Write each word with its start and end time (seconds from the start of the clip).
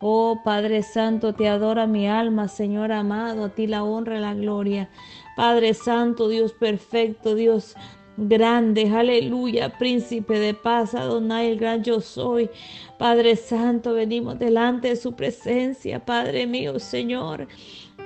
Oh 0.00 0.42
Padre 0.44 0.84
Santo, 0.84 1.34
te 1.34 1.48
adora 1.48 1.88
mi 1.88 2.08
alma, 2.08 2.46
Señor 2.46 2.92
amado, 2.92 3.46
a 3.46 3.48
ti 3.48 3.66
la 3.66 3.82
honra 3.82 4.18
y 4.18 4.20
la 4.20 4.32
gloria. 4.32 4.88
Padre 5.34 5.74
Santo, 5.74 6.28
Dios 6.28 6.52
perfecto, 6.52 7.34
Dios 7.34 7.74
grande, 8.16 8.88
aleluya, 8.88 9.76
príncipe 9.76 10.38
de 10.38 10.54
paz, 10.54 10.94
Adonai, 10.94 11.50
el 11.50 11.58
gran 11.58 11.82
yo 11.82 12.00
soy. 12.00 12.48
Padre 12.96 13.34
Santo, 13.34 13.92
venimos 13.92 14.38
delante 14.38 14.90
de 14.90 14.96
su 14.96 15.14
presencia, 15.16 16.04
Padre 16.04 16.46
mío, 16.46 16.78
Señor. 16.78 17.48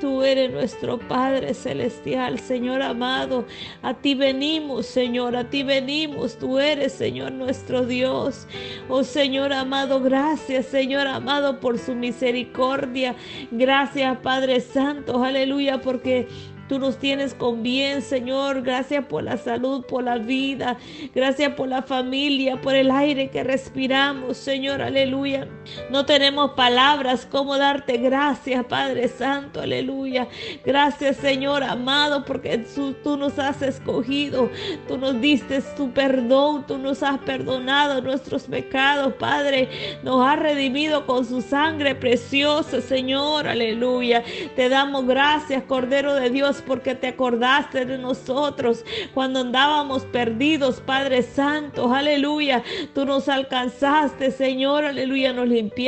Tú 0.03 0.25
eres 0.25 0.51
nuestro 0.51 0.99
Padre 0.99 1.55
Celestial, 1.55 2.41
Señor 2.41 2.83
amado. 2.83 3.47
A 3.83 3.95
ti 3.95 4.17
venimos, 4.17 4.85
Señor, 4.87 5.37
a 5.37 5.49
ti 5.49 5.63
venimos. 5.63 6.37
Tú 6.37 6.59
eres, 6.59 6.91
Señor, 6.91 7.31
nuestro 7.31 7.87
Dios. 7.87 8.49
Oh 8.89 9.05
Señor 9.05 9.53
amado, 9.53 10.01
gracias, 10.01 10.67
Señor 10.67 11.07
amado, 11.07 11.61
por 11.61 11.79
su 11.79 11.95
misericordia. 11.95 13.15
Gracias, 13.53 14.19
Padre 14.19 14.61
Santo, 14.61 15.23
aleluya, 15.23 15.81
porque 15.81 16.27
Tú 16.69 16.79
nos 16.79 16.99
tienes 16.99 17.35
con 17.35 17.63
bien, 17.63 18.01
Señor. 18.01 18.63
Gracias 18.63 19.05
por 19.05 19.23
la 19.23 19.37
salud, 19.37 19.85
por 19.85 20.05
la 20.05 20.17
vida. 20.17 20.79
Gracias 21.15 21.53
por 21.55 21.69
la 21.69 21.83
familia, 21.83 22.61
por 22.61 22.75
el 22.75 22.91
aire 22.91 23.29
que 23.29 23.45
respiramos, 23.45 24.39
Señor. 24.39 24.81
Aleluya. 24.81 25.47
No 25.93 26.07
tenemos 26.07 26.53
palabras 26.53 27.27
como 27.31 27.59
darte 27.59 27.99
gracias, 27.99 28.65
Padre 28.65 29.09
Santo. 29.09 29.61
Aleluya. 29.61 30.27
Gracias, 30.65 31.19
Señor 31.19 31.63
amado, 31.63 32.25
porque 32.25 32.65
tú 33.05 33.19
nos 33.19 33.39
has 33.39 33.61
escogido. 33.61 34.49
Tú 34.89 34.97
nos 34.97 35.21
diste 35.21 35.61
tu 35.77 35.93
perdón. 35.93 36.67
Tú 36.67 36.79
nos 36.79 37.03
has 37.03 37.19
perdonado 37.19 38.01
nuestros 38.01 38.45
pecados, 38.45 39.13
Padre. 39.19 39.69
Nos 40.03 40.27
has 40.27 40.39
redimido 40.39 41.05
con 41.05 41.27
su 41.27 41.43
sangre 41.43 41.95
preciosa, 41.95 42.81
Señor. 42.81 43.47
Aleluya. 43.47 44.25
Te 44.57 44.71
damos 44.71 45.07
gracias, 45.07 45.63
Cordero 45.65 46.15
de 46.15 46.31
Dios 46.31 46.63
porque 46.67 46.95
te 46.95 47.09
acordaste 47.09 47.85
de 47.85 47.99
nosotros 47.99 48.83
cuando 49.13 49.41
andábamos 49.41 50.05
perdidos, 50.05 50.81
Padre 50.81 51.23
Santo, 51.23 51.93
aleluya. 51.93 52.63
Tú 52.95 53.05
nos 53.05 53.29
alcanzaste, 53.29 54.31
Señor, 54.31 54.85
aleluya, 54.85 55.35
nos 55.35 55.49
limpiaste, 55.49 55.82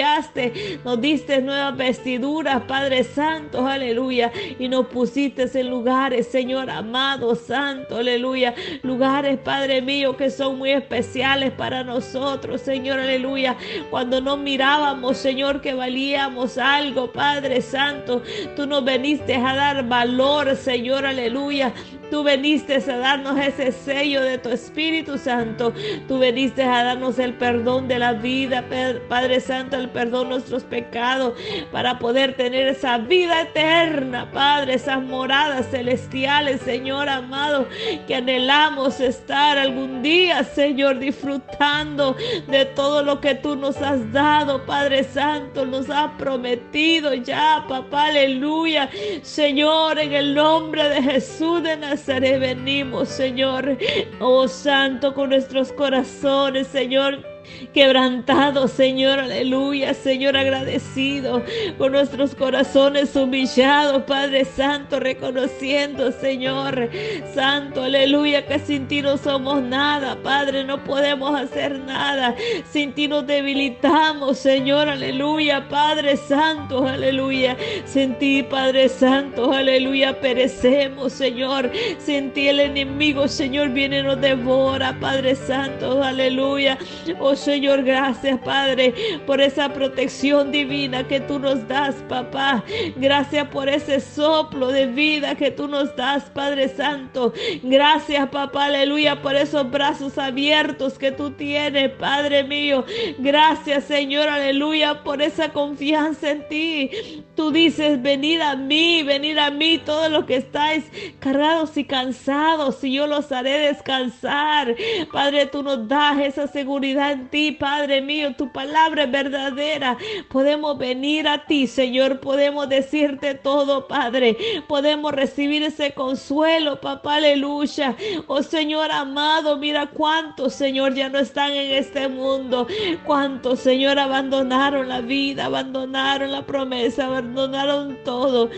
nos 0.84 1.00
diste 1.00 1.40
nuevas 1.40 1.76
vestiduras, 1.76 2.62
Padre 2.62 3.04
Santo, 3.04 3.66
aleluya, 3.66 4.32
y 4.58 4.68
nos 4.68 4.86
pusiste 4.86 5.44
en 5.54 5.70
lugares, 5.70 6.28
Señor 6.28 6.70
amado, 6.70 7.34
Santo, 7.34 7.98
aleluya, 7.98 8.54
lugares, 8.82 9.38
Padre 9.38 9.82
mío, 9.82 10.16
que 10.16 10.30
son 10.30 10.58
muy 10.58 10.70
especiales 10.70 11.52
para 11.52 11.84
nosotros, 11.84 12.60
Señor, 12.60 12.98
aleluya, 12.98 13.56
cuando 13.90 14.20
no 14.20 14.36
mirábamos, 14.36 15.16
Señor, 15.16 15.60
que 15.60 15.74
valíamos 15.74 16.58
algo, 16.58 17.12
Padre 17.12 17.60
Santo, 17.60 18.22
tú 18.56 18.66
nos 18.66 18.84
veniste 18.84 19.34
a 19.34 19.54
dar 19.54 19.86
valor, 19.86 20.56
Señor, 20.56 21.06
aleluya. 21.06 21.72
Tú 22.14 22.22
veniste 22.22 22.76
a 22.76 22.96
darnos 22.96 23.36
ese 23.40 23.72
sello 23.72 24.22
de 24.22 24.38
tu 24.38 24.48
Espíritu 24.50 25.18
Santo. 25.18 25.74
Tú 26.06 26.20
veniste 26.20 26.62
a 26.62 26.84
darnos 26.84 27.18
el 27.18 27.34
perdón 27.34 27.88
de 27.88 27.98
la 27.98 28.12
vida, 28.12 28.64
Padre 29.08 29.40
Santo, 29.40 29.76
el 29.76 29.88
perdón 29.88 30.28
de 30.28 30.34
nuestros 30.34 30.62
pecados, 30.62 31.34
para 31.72 31.98
poder 31.98 32.36
tener 32.36 32.68
esa 32.68 32.98
vida 32.98 33.40
eterna, 33.40 34.30
Padre, 34.30 34.74
esas 34.74 35.02
moradas 35.02 35.66
celestiales, 35.72 36.60
Señor 36.60 37.08
amado, 37.08 37.66
que 38.06 38.14
anhelamos 38.14 39.00
estar 39.00 39.58
algún 39.58 40.00
día, 40.00 40.44
Señor, 40.44 41.00
disfrutando 41.00 42.16
de 42.46 42.64
todo 42.64 43.02
lo 43.02 43.20
que 43.20 43.34
tú 43.34 43.56
nos 43.56 43.78
has 43.78 44.12
dado, 44.12 44.64
Padre 44.64 45.02
Santo, 45.02 45.66
nos 45.66 45.90
has 45.90 46.12
prometido 46.12 47.12
ya, 47.12 47.64
papá, 47.68 48.04
aleluya. 48.04 48.88
Señor, 49.22 49.98
en 49.98 50.12
el 50.12 50.32
nombre 50.32 50.88
de 50.88 51.02
Jesús 51.02 51.60
de 51.64 51.76
Nazaret 51.76 52.03
venimos, 52.38 53.08
Señor. 53.08 53.76
Oh 54.20 54.48
Santo, 54.48 55.14
con 55.14 55.30
nuestros 55.30 55.72
corazones, 55.72 56.66
Señor 56.66 57.33
quebrantado, 57.72 58.68
Señor, 58.68 59.18
aleluya, 59.20 59.94
Señor, 59.94 60.36
agradecido 60.36 61.42
con 61.78 61.92
nuestros 61.92 62.34
corazones 62.34 63.14
humillados, 63.16 64.02
Padre 64.04 64.44
Santo, 64.44 65.00
reconociendo, 65.00 66.12
Señor, 66.12 66.90
Santo, 67.34 67.82
aleluya, 67.82 68.46
que 68.46 68.58
sin 68.58 68.88
ti 68.88 69.02
no 69.02 69.16
somos 69.16 69.62
nada, 69.62 70.16
Padre, 70.22 70.64
no 70.64 70.82
podemos 70.84 71.38
hacer 71.38 71.78
nada, 71.80 72.34
sin 72.70 72.92
ti 72.92 73.08
nos 73.08 73.26
debilitamos, 73.26 74.38
Señor, 74.38 74.88
aleluya, 74.88 75.68
Padre 75.68 76.16
Santo, 76.16 76.86
aleluya, 76.86 77.56
sin 77.84 78.14
ti, 78.18 78.42
Padre 78.42 78.88
Santo, 78.88 79.52
aleluya, 79.52 80.20
perecemos, 80.20 81.12
Señor, 81.12 81.70
sin 81.98 82.32
ti 82.32 82.48
el 82.48 82.60
enemigo, 82.60 83.28
Señor, 83.28 83.70
viene 83.70 84.00
y 84.00 84.02
nos 84.02 84.20
devora, 84.20 84.98
Padre 85.00 85.34
Santo, 85.34 86.02
aleluya, 86.02 86.78
oh 87.20 87.33
Señor, 87.36 87.82
gracias 87.82 88.38
Padre 88.40 88.94
por 89.26 89.40
esa 89.40 89.72
protección 89.72 90.52
divina 90.52 91.06
que 91.06 91.20
tú 91.20 91.38
nos 91.38 91.66
das, 91.68 91.96
papá. 92.08 92.64
Gracias 92.96 93.48
por 93.48 93.68
ese 93.68 94.00
soplo 94.00 94.68
de 94.68 94.86
vida 94.86 95.34
que 95.34 95.50
tú 95.50 95.68
nos 95.68 95.94
das, 95.96 96.24
Padre 96.30 96.68
Santo. 96.68 97.32
Gracias, 97.62 98.28
papá, 98.28 98.66
aleluya, 98.66 99.22
por 99.22 99.34
esos 99.34 99.70
brazos 99.70 100.18
abiertos 100.18 100.98
que 100.98 101.12
tú 101.12 101.30
tienes, 101.30 101.90
Padre 101.92 102.44
mío. 102.44 102.84
Gracias, 103.18 103.84
Señor, 103.84 104.28
aleluya, 104.28 105.02
por 105.02 105.22
esa 105.22 105.50
confianza 105.50 106.30
en 106.30 106.48
ti. 106.48 106.90
Tú 107.34 107.50
dices, 107.50 108.00
venid 108.00 108.40
a 108.40 108.56
mí, 108.56 109.02
venid 109.02 109.38
a 109.38 109.50
mí, 109.50 109.78
todos 109.78 110.10
los 110.10 110.24
que 110.24 110.36
estáis 110.36 110.84
cargados 111.18 111.76
y 111.76 111.84
cansados, 111.84 112.82
y 112.84 112.92
yo 112.92 113.06
los 113.06 113.32
haré 113.32 113.58
descansar. 113.58 114.74
Padre, 115.12 115.46
tú 115.46 115.62
nos 115.62 115.88
das 115.88 116.18
esa 116.20 116.46
seguridad 116.46 117.12
en 117.12 117.23
ti, 117.30 117.52
Padre 117.52 118.00
mío. 118.00 118.34
Tu 118.36 118.50
palabra 118.52 119.04
es 119.04 119.10
verdadera. 119.10 119.96
Podemos 120.28 120.78
venir 120.78 121.28
a 121.28 121.46
ti, 121.46 121.66
Señor. 121.66 122.20
Podemos 122.20 122.68
decirte 122.68 123.34
todo, 123.34 123.86
Padre. 123.88 124.36
Podemos 124.68 125.12
recibir 125.12 125.62
ese 125.62 125.92
consuelo, 125.92 126.80
papá, 126.80 127.16
aleluya. 127.16 127.96
Oh 128.26 128.42
Señor 128.42 128.90
amado, 128.90 129.56
mira 129.58 129.86
cuántos, 129.86 130.54
Señor, 130.54 130.94
ya 130.94 131.08
no 131.08 131.18
están 131.18 131.52
en 131.52 131.72
este 131.72 132.08
mundo. 132.08 132.66
Cuántos, 133.04 133.60
Señor, 133.60 133.98
abandonaron 133.98 134.88
la 134.88 135.00
vida, 135.00 135.46
abandonaron 135.46 136.32
la 136.32 136.46
promesa, 136.46 137.06
abandonaron 137.06 137.98
todo. 138.04 138.50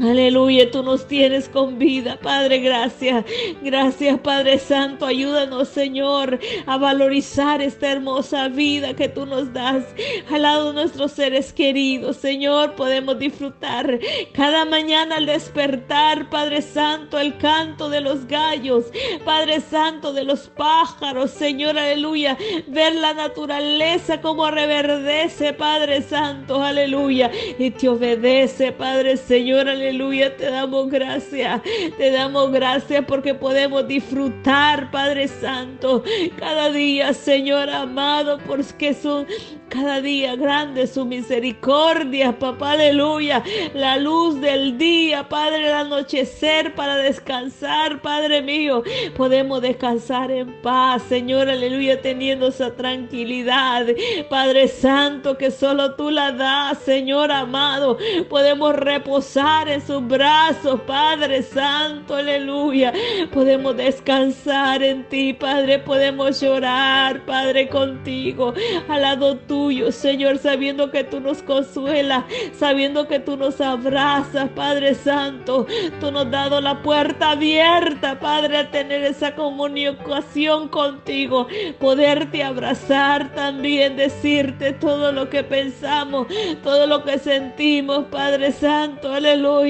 Aleluya, 0.00 0.70
tú 0.70 0.84
nos 0.84 1.08
tienes 1.08 1.48
con 1.48 1.76
vida, 1.76 2.20
Padre, 2.22 2.60
gracias. 2.60 3.24
Gracias, 3.62 4.20
Padre 4.20 4.60
Santo. 4.60 5.04
Ayúdanos, 5.04 5.66
Señor, 5.70 6.38
a 6.66 6.76
valorizar 6.76 7.60
esta 7.60 7.90
hermosa 7.90 8.46
vida 8.46 8.94
que 8.94 9.08
tú 9.08 9.26
nos 9.26 9.52
das 9.52 9.84
al 10.30 10.42
lado 10.42 10.68
de 10.68 10.74
nuestros 10.74 11.10
seres 11.10 11.52
queridos. 11.52 12.16
Señor, 12.18 12.76
podemos 12.76 13.18
disfrutar 13.18 13.98
cada 14.32 14.64
mañana 14.64 15.16
al 15.16 15.26
despertar, 15.26 16.30
Padre 16.30 16.62
Santo, 16.62 17.18
el 17.18 17.36
canto 17.36 17.88
de 17.88 18.00
los 18.00 18.28
gallos, 18.28 18.84
Padre 19.24 19.60
Santo, 19.60 20.12
de 20.12 20.22
los 20.22 20.48
pájaros, 20.48 21.32
Señor, 21.32 21.76
aleluya. 21.76 22.38
Ver 22.68 22.94
la 22.94 23.14
naturaleza 23.14 24.20
como 24.20 24.48
reverdece, 24.48 25.54
Padre 25.54 26.02
Santo, 26.02 26.62
aleluya. 26.62 27.32
Y 27.58 27.72
te 27.72 27.88
obedece, 27.88 28.70
Padre 28.70 29.16
Señor, 29.16 29.68
aleluya 29.68 29.87
aleluya, 29.88 30.36
te 30.36 30.50
damos 30.50 30.88
gracias. 30.90 31.62
Te 31.96 32.10
damos 32.10 32.52
gracias 32.52 33.04
porque 33.06 33.34
podemos 33.34 33.86
disfrutar, 33.88 34.90
Padre 34.90 35.28
Santo, 35.28 36.02
cada 36.38 36.70
día, 36.70 37.14
Señor 37.14 37.70
amado, 37.70 38.38
porque 38.46 38.94
son 38.94 39.26
cada 39.68 40.00
día 40.00 40.34
grande 40.36 40.86
su 40.86 41.04
misericordia, 41.04 42.38
papá, 42.38 42.72
aleluya. 42.72 43.42
La 43.74 43.96
luz 43.96 44.40
del 44.40 44.78
día, 44.78 45.28
Padre, 45.28 45.66
el 45.66 45.74
anochecer 45.74 46.74
para 46.74 46.96
descansar, 46.96 48.00
Padre 48.00 48.42
mío. 48.42 48.82
Podemos 49.16 49.60
descansar 49.60 50.30
en 50.30 50.52
paz, 50.62 51.02
Señor, 51.08 51.48
aleluya, 51.48 52.00
teniendo 52.00 52.48
esa 52.48 52.74
tranquilidad, 52.74 53.86
Padre 54.30 54.68
Santo, 54.68 55.36
que 55.36 55.50
solo 55.50 55.94
tú 55.94 56.10
la 56.10 56.32
das, 56.32 56.78
Señor 56.78 57.30
amado. 57.30 57.98
Podemos 58.28 58.74
reposar 58.74 59.68
en 59.68 59.77
en 59.78 59.86
sus 59.86 60.06
brazos, 60.06 60.80
Padre 60.86 61.42
Santo, 61.42 62.16
aleluya. 62.16 62.92
Podemos 63.32 63.76
descansar 63.76 64.82
en 64.82 65.04
ti, 65.08 65.32
Padre, 65.32 65.78
podemos 65.78 66.40
llorar, 66.40 67.24
Padre, 67.24 67.68
contigo, 67.68 68.54
al 68.88 69.02
lado 69.02 69.36
tuyo, 69.36 69.92
Señor, 69.92 70.38
sabiendo 70.38 70.90
que 70.90 71.04
tú 71.04 71.20
nos 71.20 71.42
consuelas, 71.42 72.24
sabiendo 72.58 73.06
que 73.06 73.20
tú 73.20 73.36
nos 73.36 73.60
abrazas, 73.60 74.48
Padre 74.50 74.94
Santo. 74.94 75.66
Tú 76.00 76.10
nos 76.10 76.26
has 76.26 76.30
dado 76.32 76.60
la 76.60 76.82
puerta 76.82 77.30
abierta, 77.32 78.18
Padre, 78.18 78.58
a 78.58 78.70
tener 78.70 79.04
esa 79.04 79.34
comunicación 79.34 80.68
contigo, 80.68 81.46
poderte 81.78 82.42
abrazar 82.42 83.32
también, 83.34 83.96
decirte 83.96 84.72
todo 84.72 85.12
lo 85.12 85.30
que 85.30 85.44
pensamos, 85.44 86.26
todo 86.64 86.86
lo 86.86 87.04
que 87.04 87.18
sentimos, 87.18 88.06
Padre 88.06 88.50
Santo, 88.50 89.12
aleluya. 89.12 89.67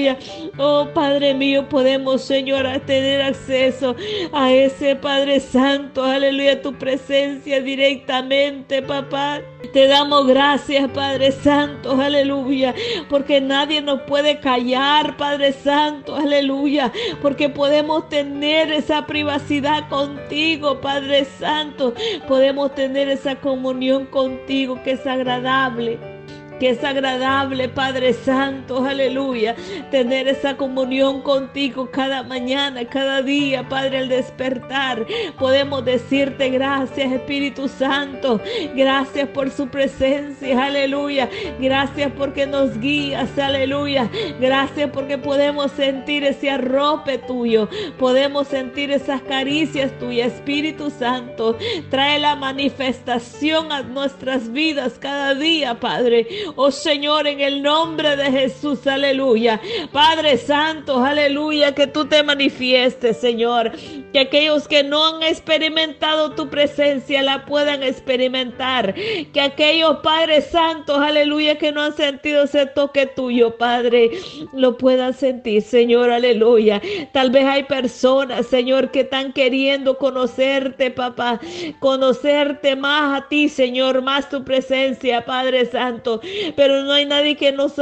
Oh 0.57 0.87
Padre 0.93 1.33
mío, 1.33 1.67
podemos, 1.67 2.21
Señor, 2.21 2.67
tener 2.85 3.21
acceso 3.21 3.95
a 4.33 4.51
ese 4.51 4.95
Padre 4.95 5.39
Santo, 5.39 6.03
aleluya, 6.03 6.61
tu 6.61 6.73
presencia 6.73 7.61
directamente, 7.61 8.81
papá. 8.81 9.41
Te 9.73 9.87
damos 9.87 10.27
gracias, 10.27 10.89
Padre 10.91 11.31
Santo, 11.31 11.99
aleluya, 11.99 12.73
porque 13.09 13.41
nadie 13.41 13.81
nos 13.81 14.01
puede 14.01 14.39
callar, 14.39 15.17
Padre 15.17 15.51
Santo, 15.51 16.15
aleluya, 16.15 16.91
porque 17.21 17.49
podemos 17.49 18.07
tener 18.09 18.71
esa 18.71 19.05
privacidad 19.05 19.89
contigo, 19.89 20.79
Padre 20.79 21.25
Santo, 21.25 21.93
podemos 22.27 22.73
tener 22.73 23.09
esa 23.09 23.35
comunión 23.35 24.05
contigo 24.05 24.81
que 24.83 24.91
es 24.91 25.05
agradable 25.05 26.08
que 26.59 26.69
es 26.71 26.83
agradable, 26.83 27.69
Padre 27.69 28.13
Santo, 28.13 28.85
aleluya, 28.85 29.55
tener 29.91 30.27
esa 30.27 30.57
comunión 30.57 31.21
contigo 31.21 31.89
cada 31.91 32.23
mañana, 32.23 32.85
cada 32.85 33.21
día, 33.21 33.67
Padre, 33.67 33.99
al 33.99 34.09
despertar. 34.09 35.05
Podemos 35.37 35.85
decirte 35.85 36.49
gracias, 36.49 37.11
Espíritu 37.11 37.67
Santo, 37.67 38.41
gracias 38.75 39.29
por 39.29 39.49
su 39.49 39.69
presencia, 39.69 40.65
aleluya, 40.65 41.29
gracias 41.59 42.11
porque 42.17 42.45
nos 42.45 42.77
guías, 42.79 43.37
aleluya, 43.37 44.09
gracias 44.39 44.89
porque 44.91 45.17
podemos 45.17 45.71
sentir 45.71 46.23
ese 46.23 46.51
arrope 46.51 47.17
tuyo, 47.19 47.69
podemos 47.97 48.47
sentir 48.47 48.91
esas 48.91 49.21
caricias 49.21 49.97
tuyas, 49.99 50.33
Espíritu 50.33 50.89
Santo, 50.89 51.57
trae 51.89 52.19
la 52.19 52.35
manifestación 52.35 53.71
a 53.71 53.83
nuestras 53.83 54.51
vidas 54.51 54.97
cada 54.99 55.35
día, 55.35 55.79
Padre. 55.79 56.27
Oh 56.55 56.71
Señor, 56.71 57.27
en 57.27 57.39
el 57.39 57.61
nombre 57.61 58.15
de 58.15 58.31
Jesús, 58.31 58.85
aleluya. 58.87 59.61
Padre 59.91 60.37
Santo, 60.37 61.03
aleluya, 61.03 61.73
que 61.73 61.87
tú 61.87 62.05
te 62.05 62.23
manifiestes, 62.23 63.17
Señor. 63.17 63.71
Que 64.13 64.19
aquellos 64.19 64.67
que 64.67 64.83
no 64.83 65.05
han 65.05 65.23
experimentado 65.23 66.31
tu 66.31 66.49
presencia 66.49 67.21
la 67.21 67.45
puedan 67.45 67.83
experimentar. 67.83 68.93
Que 69.33 69.41
aquellos, 69.41 69.97
Padre 69.99 70.41
Santo, 70.41 70.95
aleluya, 70.95 71.57
que 71.57 71.71
no 71.71 71.81
han 71.81 71.95
sentido 71.95 72.43
ese 72.43 72.65
toque 72.65 73.05
tuyo, 73.05 73.57
Padre, 73.57 74.11
lo 74.53 74.77
puedan 74.77 75.13
sentir, 75.13 75.61
Señor, 75.61 76.09
aleluya. 76.09 76.81
Tal 77.13 77.31
vez 77.31 77.45
hay 77.45 77.63
personas, 77.63 78.47
Señor, 78.47 78.91
que 78.91 79.01
están 79.01 79.33
queriendo 79.33 79.97
conocerte, 79.97 80.91
papá. 80.91 81.39
Conocerte 81.79 82.75
más 82.75 83.21
a 83.21 83.27
ti, 83.27 83.49
Señor, 83.49 84.01
más 84.01 84.29
tu 84.29 84.43
presencia, 84.43 85.25
Padre 85.25 85.65
Santo 85.65 86.21
pero 86.55 86.83
no 86.83 86.93
hay 86.93 87.05
nadie 87.05 87.35
que 87.35 87.51
nos 87.51 87.73